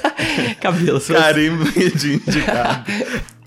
[0.60, 2.84] Cabelo, suas, Carimbo de indicado.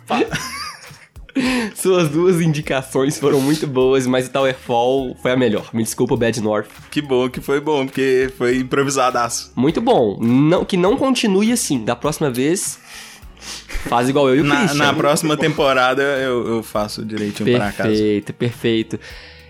[1.76, 5.70] suas duas indicações foram muito boas, mas o Towerfall foi a melhor.
[5.74, 6.68] Me desculpa, Bad North.
[6.90, 9.52] Que bom que foi bom, porque foi improvisadaço.
[9.56, 10.18] Muito bom.
[10.22, 11.84] Não, que não continue assim.
[11.84, 12.80] Da próxima vez,
[13.88, 14.78] faz igual eu e o Na, Christian.
[14.86, 17.90] na próxima temporada eu, eu faço direitinho pra casa.
[17.90, 19.00] Perfeito, perfeito.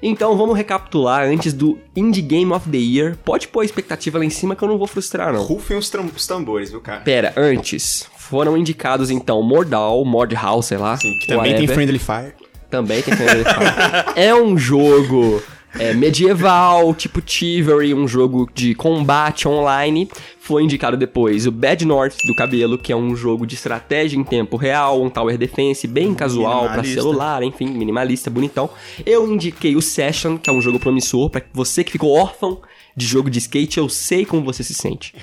[0.01, 3.17] Então vamos recapitular antes do Indie Game of the Year.
[3.23, 5.43] Pode pôr a expectativa lá em cima que eu não vou frustrar, não.
[5.43, 7.01] Rufem os, os tambores, viu, cara?
[7.01, 8.07] Pera, antes.
[8.17, 10.97] Foram indicados então Mordal, Mordhau, sei lá.
[10.97, 11.75] Sim, que também tem whatever.
[11.75, 12.33] Friendly Fire.
[12.69, 14.13] Também tem Friendly Fire.
[14.15, 15.41] é um jogo
[15.77, 20.09] é, medieval, tipo Chivalry, um jogo de combate online.
[20.39, 24.23] Foi indicado depois o Bad North do Cabelo, que é um jogo de estratégia em
[24.23, 27.01] tempo real, um tower defense bem casual pra Minimalista.
[27.01, 28.69] celular, enfim, minimalista, bonitão.
[29.05, 32.59] Eu indiquei o Session, que é um jogo promissor, pra você que ficou órfão
[32.95, 35.13] de jogo de skate, eu sei como você se sente.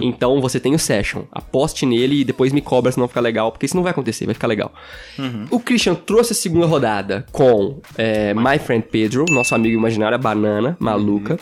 [0.00, 1.24] Então você tem o Session.
[1.32, 4.26] Aposte nele e depois me cobra se não ficar legal, porque isso não vai acontecer,
[4.26, 4.72] vai ficar legal.
[5.50, 10.18] O Christian trouxe a segunda rodada com é, My Friend Pedro, nosso amigo imaginário, a
[10.18, 11.38] banana maluca.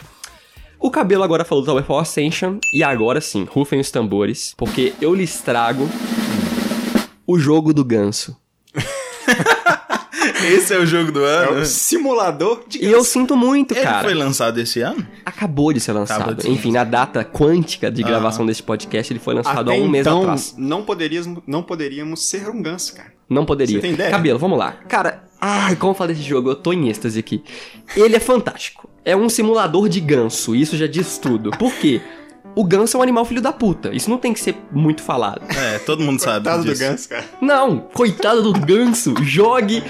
[0.78, 2.58] O cabelo agora falou do Towerfall Ascension.
[2.72, 5.88] E agora sim, rufem os tambores, porque eu lhes trago
[7.26, 8.36] o jogo do ganso.
[10.46, 11.60] Esse é o jogo do É ano.
[11.60, 14.04] o simulador de E eu sinto muito, Ele cara.
[14.04, 15.06] foi lançado esse ano?
[15.24, 16.34] Acabou de ser lançado.
[16.34, 19.82] De ser Enfim, na data quântica de gravação desse podcast, ele foi lançado Até há
[19.82, 20.54] um mês então, atrás.
[20.58, 23.12] Não poderíamos, não poderíamos ser um ganso, cara.
[23.28, 23.76] Não poderia.
[23.76, 24.10] Você tem ideia?
[24.10, 24.72] Cabelo, vamos lá.
[24.88, 26.50] Cara, ai, como falar desse jogo?
[26.50, 27.42] Eu tô em êxtase aqui.
[27.96, 28.88] Ele é fantástico.
[29.04, 31.50] É um simulador de ganso, isso já diz tudo.
[31.52, 32.00] Por quê?
[32.54, 33.94] O ganso é um animal filho da puta.
[33.94, 35.42] Isso não tem que ser muito falado.
[35.54, 36.80] É, todo mundo sabe Coitado do disso.
[36.80, 37.24] ganso, cara.
[37.40, 39.14] Não, coitado do ganso.
[39.22, 39.82] Jogue.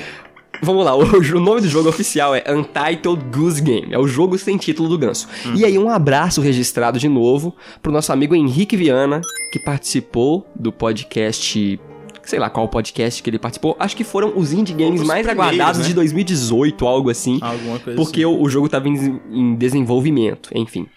[0.62, 1.02] Vamos lá, o,
[1.36, 3.92] o nome do jogo oficial é Untitled Goose Game.
[3.92, 5.28] É o jogo sem título do ganso.
[5.54, 9.20] E aí, um abraço registrado de novo pro nosso amigo Henrique Viana,
[9.52, 11.80] que participou do podcast.
[12.22, 13.76] Sei lá qual podcast que ele participou.
[13.78, 15.86] Acho que foram os indie games Os mais aguardados né?
[15.86, 17.38] de 2018, algo assim.
[17.40, 18.34] Alguma coisa Porque assim.
[18.34, 20.88] o, o jogo tava em, em desenvolvimento, enfim.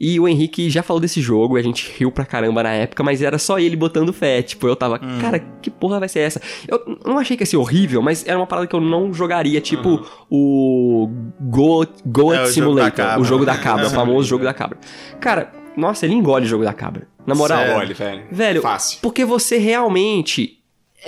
[0.00, 3.20] E o Henrique já falou desse jogo, a gente riu pra caramba na época, mas
[3.20, 4.42] era só ele botando fé.
[4.42, 5.18] Tipo, eu tava, Hum.
[5.20, 6.40] cara, que porra vai ser essa?
[6.68, 9.60] Eu não achei que ia ser horrível, mas era uma parada que eu não jogaria,
[9.60, 11.08] tipo o
[11.40, 13.90] Goat, Goat É, o jogo Simulator, o jogo da cabra, o É.
[13.90, 14.78] famoso jogo da cabra.
[15.20, 17.08] Cara, nossa, ele engole o jogo da cabra.
[17.26, 17.74] Na moral, Sério?
[17.76, 18.22] Olha, velho.
[18.30, 18.98] velho, Fácil.
[19.02, 20.57] porque você realmente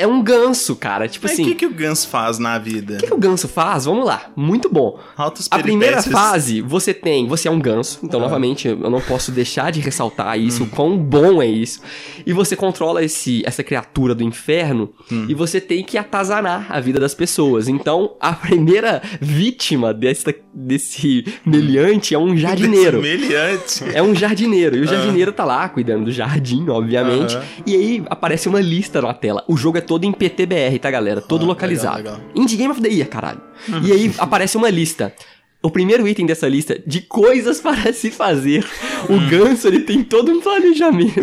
[0.00, 1.06] é um ganso, cara.
[1.06, 2.94] Tipo Mas assim, o que, que o Gans faz na vida?
[2.94, 3.84] o que, que o ganso faz?
[3.84, 4.98] Vamos lá, muito bom.
[5.16, 7.26] Altas A primeira fase, você tem.
[7.28, 8.00] Você é um ganso.
[8.02, 11.80] Então, novamente, eu não posso deixar de ressaltar isso, o quão bom é isso.
[12.24, 14.92] E você controla esse, essa criatura do inferno
[15.28, 17.68] e você tem que atazanar a vida das pessoas.
[17.68, 23.02] Então, a primeira vítima dessa, desse meliante é um jardineiro.
[23.02, 23.84] Semelhante.
[23.92, 24.76] É um jardineiro.
[24.76, 27.36] E o jardineiro tá lá cuidando do jardim, obviamente.
[27.36, 27.44] Aham.
[27.66, 29.44] E aí aparece uma lista na tela.
[29.46, 31.20] O jogo é todo em PTBR, tá, galera?
[31.20, 31.96] Todo Ah, localizado.
[31.96, 32.30] legal, legal.
[32.32, 33.40] Indie Game of the Year, caralho.
[33.82, 35.12] E aí aparece uma lista.
[35.60, 38.64] O primeiro item dessa lista de coisas para se fazer.
[39.08, 39.28] O Hum.
[39.28, 41.20] ganso, ele tem todo um planejamento.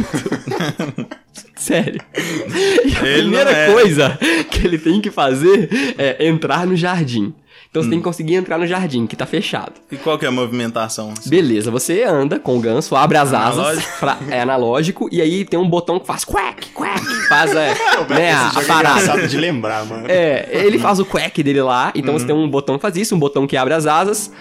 [1.56, 2.02] Sério.
[2.14, 3.72] E a Ele primeira é.
[3.72, 4.20] coisa
[4.52, 7.34] que ele tem que fazer é entrar no jardim.
[7.70, 7.84] Então Hum.
[7.84, 9.74] você tem que conseguir entrar no jardim, que tá fechado.
[9.92, 11.14] E qual que é a movimentação?
[11.18, 11.30] assim?
[11.30, 15.60] Beleza, você anda com o ganso, abre as asas, pra- é analógico, e aí tem
[15.60, 17.74] um botão que faz quack, quack, faz é,
[18.10, 19.00] né, a, a é parada.
[19.02, 20.06] engraçado de lembrar, mano.
[20.08, 23.14] É, ele faz o quack dele lá, então você tem um botão que faz isso,
[23.16, 24.32] um botão que abre as asas,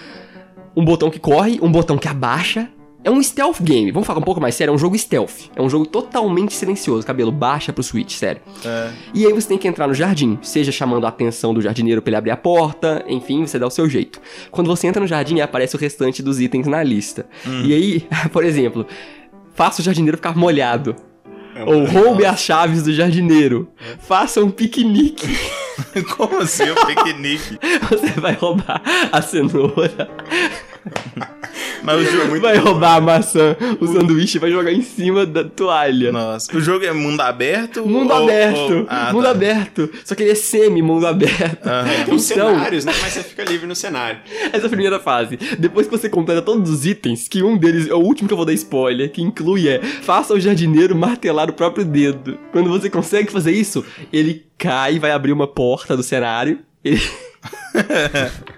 [0.77, 2.69] um botão que corre, um botão que abaixa.
[3.07, 5.49] É um stealth game, vamos falar um pouco mais sério, é um jogo stealth.
[5.55, 8.43] É um jogo totalmente silencioso, cabelo baixa pro Switch, sério.
[8.65, 8.91] É.
[9.15, 12.11] E aí você tem que entrar no jardim, seja chamando a atenção do jardineiro pra
[12.11, 14.21] ele abrir a porta, enfim, você dá o seu jeito.
[14.51, 17.27] Quando você entra no jardim, aparece o restante dos itens na lista.
[17.65, 18.85] E aí, por exemplo,
[19.55, 20.97] faça o jardineiro ficar molhado.
[21.65, 23.69] Ou roube as chaves do jardineiro.
[24.01, 25.29] Faça um piquenique.
[26.17, 27.59] Como assim o piquenique?
[27.89, 28.83] Você vai roubar
[29.13, 30.11] a cenoura.
[31.87, 32.41] Mas o jogo.
[32.41, 36.11] Vai roubar a maçã, o sanduíche vai jogar em cima da toalha.
[36.13, 36.55] Nossa.
[36.57, 37.87] O jogo é mundo aberto?
[37.87, 39.31] Mundo ou- aberto, ou- Ah, mundo tá.
[39.31, 39.91] aberto.
[40.05, 41.63] Só que ele é semi-mundo aberto.
[42.05, 42.93] Tem uns Então, cenários, né?
[43.01, 44.19] Mas você fica livre no cenário.
[44.53, 45.39] essa é a primeira fase.
[45.59, 48.37] Depois que você completa todos os itens, que um deles é o último que eu
[48.37, 52.39] vou dar spoiler, que inclui é faça o jardineiro martelar o próprio dedo.
[52.53, 56.59] Quando você consegue fazer isso, ele cai e vai abrir uma porta do cenário.
[56.85, 57.01] ele-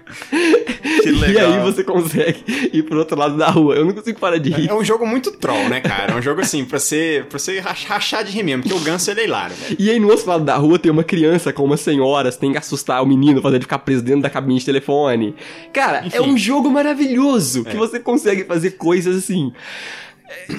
[1.01, 1.53] Que E legal.
[1.53, 3.75] aí você consegue ir pro outro lado da rua.
[3.75, 4.69] Eu não consigo parar de rir.
[4.69, 6.13] É um jogo muito troll, né, cara?
[6.13, 8.79] É um jogo assim, pra você, pra você rach- rachar de rir mesmo, porque o
[8.79, 9.75] ganso ele é hilário, velho.
[9.79, 12.51] E aí no outro lado da rua tem uma criança com uma senhora, você tem
[12.51, 15.35] que assustar o menino, fazer ele ficar preso dentro da cabine de telefone.
[15.71, 19.53] Cara, é um jogo maravilhoso, que você consegue fazer coisas assim,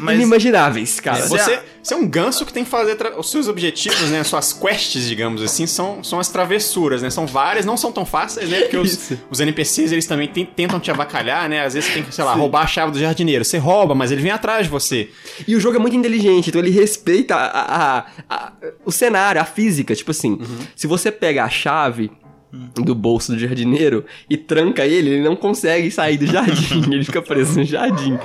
[0.00, 1.26] Mas- inimagináveis, cara.
[1.26, 4.22] Você- Você, você é um ganso que tem que fazer tra- os seus objetivos, né?
[4.24, 7.10] Suas quests, digamos assim, são, são as travessuras, né?
[7.10, 8.62] São várias, não são tão fáceis, né?
[8.62, 11.64] Porque os, os NPCs, eles também tem- tentam te avacalhar, né?
[11.64, 13.44] Às vezes você tem que, sei lá, roubar a chave do jardineiro.
[13.44, 15.08] Você rouba, mas ele vem atrás de você.
[15.46, 18.52] E o jogo é muito inteligente, então ele respeita a- a- a-
[18.84, 19.94] o cenário, a física.
[19.94, 20.38] Tipo assim,
[20.76, 22.10] se você pega a chave
[22.74, 27.22] do bolso do jardineiro e tranca ele, ele não consegue sair do jardim, ele fica
[27.22, 28.18] preso no jardim.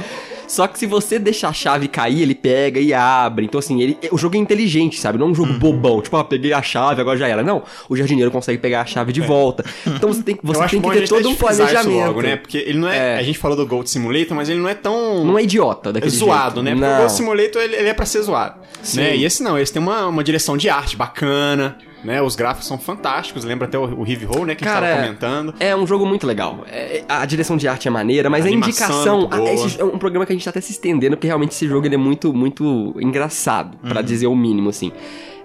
[0.47, 3.45] Só que se você deixar a chave cair, ele pega e abre.
[3.45, 5.17] Então, assim, ele, o jogo é inteligente, sabe?
[5.17, 7.43] Não é um jogo bobão, tipo, ah, peguei a chave, agora já era.
[7.43, 9.65] Não, o jardineiro consegue pegar a chave de volta.
[9.85, 12.07] Então você tem, você tem que ter todo um planejamento.
[12.07, 12.35] Logo, né?
[12.35, 13.17] Porque ele não é, É.
[13.17, 15.23] A gente falou do Gold Simulator, mas ele não é tão.
[15.23, 16.63] Não é idiota daquele zoado, jeito.
[16.63, 16.71] né?
[16.71, 16.97] Porque o Não.
[16.97, 18.55] Gold Simulator ele, ele é pra ser zoado.
[18.81, 18.97] Sim.
[18.99, 19.17] Né?
[19.17, 22.21] E esse não, esse tem uma, uma direção de arte bacana, né?
[22.21, 24.55] Os gráficos são fantásticos, lembra até o, o Heavy Roll, né?
[24.55, 25.53] Que a gente Cara, tava comentando.
[25.59, 26.63] É um jogo muito legal.
[26.67, 29.29] É, a direção de arte é maneira, mas A a, animação indicação.
[29.45, 31.51] é a- esse é um programa que a gente tá até se estendendo, porque realmente
[31.51, 34.05] esse jogo ele é muito, muito engraçado, pra Uhum.
[34.05, 34.91] dizer o mínimo, assim.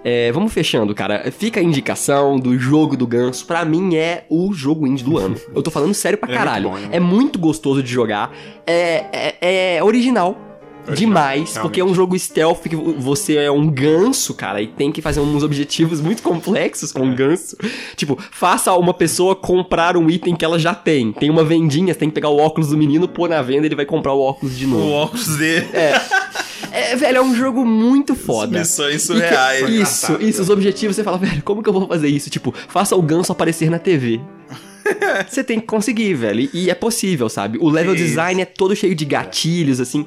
[0.03, 1.31] É, vamos fechando, cara.
[1.31, 3.45] Fica a indicação do jogo do ganso.
[3.47, 5.37] Pra mim é o jogo indie do ano.
[5.55, 6.71] Eu tô falando sério pra Ele é muito caralho.
[6.71, 8.33] bom, é é muito gostoso de jogar.
[8.67, 9.05] É,
[9.43, 10.39] é, é original.
[10.95, 11.61] Demais, realmente.
[11.61, 15.21] porque é um jogo stealth que você é um ganso, cara, e tem que fazer
[15.21, 16.99] uns objetivos muito complexos É.
[16.99, 17.57] com um ganso.
[17.97, 21.13] Tipo, faça uma pessoa comprar um item que ela já tem.
[21.13, 23.75] Tem uma vendinha, você tem que pegar o óculos do menino, pôr na venda, ele
[23.77, 24.91] vai comprar o óculos de O novo.
[24.91, 25.67] óculos dele.
[26.73, 28.59] É, velho, é um jogo muito foda.
[28.59, 29.69] Missões E que- surreais.
[29.69, 32.31] Isso, isso, os objetivos, você fala, velho, como que eu vou fazer isso?
[32.31, 34.21] Tipo, faça o ganso aparecer na TV.
[35.29, 36.41] Você tem que conseguir, velho.
[36.53, 37.59] E e é possível, sabe?
[37.61, 38.03] O level Isso.
[38.05, 40.07] design é todo cheio de gatilhos, assim.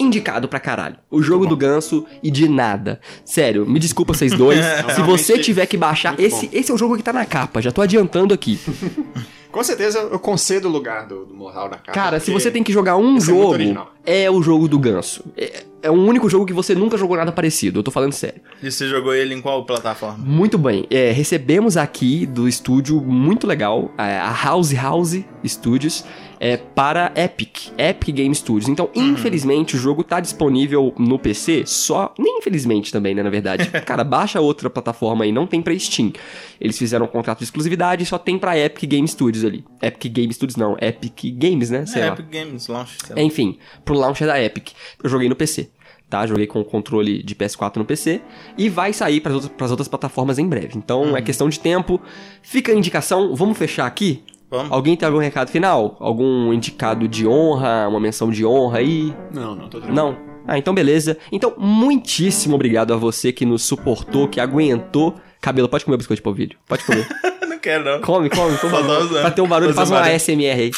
[0.00, 0.96] Indicado pra caralho.
[1.10, 3.00] O jogo do ganso e de nada.
[3.24, 4.60] Sério, me desculpa vocês dois.
[4.94, 6.52] Se você tiver que baixar, esse, bom.
[6.52, 7.60] esse é o jogo que tá na capa.
[7.60, 8.58] Já tô adiantando aqui.
[9.50, 11.92] Com certeza eu concedo o lugar do, do Mortal na capa.
[11.92, 13.92] Cara, se você tem que jogar um é jogo, original.
[14.04, 15.24] é o jogo do ganso.
[15.36, 17.80] É, é o único jogo que você nunca jogou nada parecido.
[17.80, 18.40] Eu tô falando sério.
[18.62, 20.18] E você jogou ele em qual plataforma?
[20.18, 20.86] Muito bem.
[20.90, 26.04] É, recebemos aqui do estúdio muito legal, é, a House House Studios,
[26.40, 28.68] é, para Epic, Epic Game Studios.
[28.68, 32.14] Então, infelizmente, o jogo tá disponível no PC só.
[32.18, 33.22] Nem infelizmente também, né?
[33.22, 33.68] Na verdade.
[33.84, 36.12] Cara, baixa outra plataforma aí, não tem pra Steam.
[36.60, 39.64] Eles fizeram um contrato de exclusividade e só tem pra Epic Game Studios ali.
[39.82, 41.86] Epic Game Studios não, Epic Games, né?
[41.86, 42.12] Sei é, lá.
[42.12, 42.96] Epic Games Launch.
[43.04, 43.22] sei lá.
[43.22, 44.70] É, Enfim, pro launcher da Epic.
[45.02, 45.70] Eu joguei no PC.
[46.08, 48.22] Tá, joguei com o controle de PS4 no PC
[48.56, 50.76] e vai sair para outras, outras plataformas em breve.
[50.76, 52.00] Então é questão de tempo.
[52.40, 54.24] Fica a indicação, vamos fechar aqui?
[54.50, 54.72] Vamos.
[54.72, 55.96] Alguém tem algum recado final?
[56.00, 59.14] Algum indicado de honra, uma menção de honra aí?
[59.30, 59.94] Não, não, tô tranquilo.
[59.94, 60.16] Não?
[60.46, 61.18] Ah, então beleza.
[61.30, 65.14] Então, muitíssimo obrigado a você que nos suportou, que aguentou.
[65.42, 66.56] Cabelo, pode comer o biscoito de polvilho.
[66.66, 67.06] Pode comer.
[67.46, 68.00] não quero, não.
[68.00, 69.20] Come, come, usando.
[69.20, 70.16] Pra ter um barulho, faz uma barulho.
[70.16, 70.70] ASMR aí.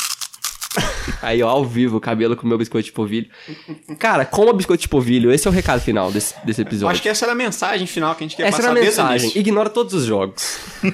[1.22, 3.26] Aí, ó, ao vivo, o cabelo com o meu biscoito de polvilho.
[3.98, 5.32] Cara, coma biscoito de polvilho.
[5.32, 6.92] Esse é o recado final desse, desse Eu episódio.
[6.92, 8.82] acho que essa era a mensagem final que a gente quer Essa passar era a
[8.82, 9.32] mensagem.
[9.34, 10.58] Ignora todos os jogos.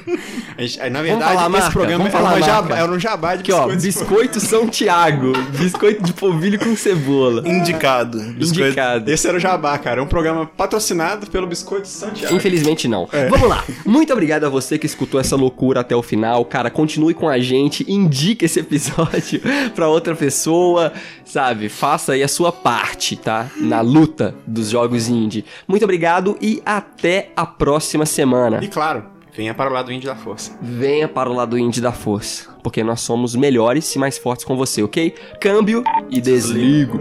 [0.59, 2.77] Gente- na Vamos verdade, falar a esse marca, programa vamos era, falar uma a jabá,
[2.79, 3.85] era um jabá de Aqui, ó, biscoitos.
[3.85, 5.33] biscoito São Tiago.
[5.59, 7.47] Biscoito de polvilho com cebola.
[7.49, 8.19] Indicado.
[8.33, 9.11] Biscoito- Indicado.
[9.11, 10.01] Esse era o Jabá, cara.
[10.01, 12.35] É um programa patrocinado pelo Biscoito Santiago.
[12.35, 13.09] Infelizmente não.
[13.13, 13.29] É.
[13.29, 13.65] Vamos lá.
[13.85, 16.45] Muito obrigado a você que escutou essa loucura até o final.
[16.45, 19.41] Cara, continue com a gente, indique esse episódio
[19.75, 20.93] pra outra pessoa,
[21.25, 21.69] sabe?
[21.69, 23.51] Faça aí a sua parte, tá?
[23.57, 25.45] Na luta dos jogos indie.
[25.69, 28.61] Muito obrigado e até a próxima semana.
[28.63, 29.05] E claro,
[29.37, 30.57] venha para o lado indie da força.
[30.61, 34.57] Venha para o lado indie da força, porque nós somos melhores e mais fortes com
[34.57, 35.15] você, ok?
[35.41, 36.99] Câmbio e desligo.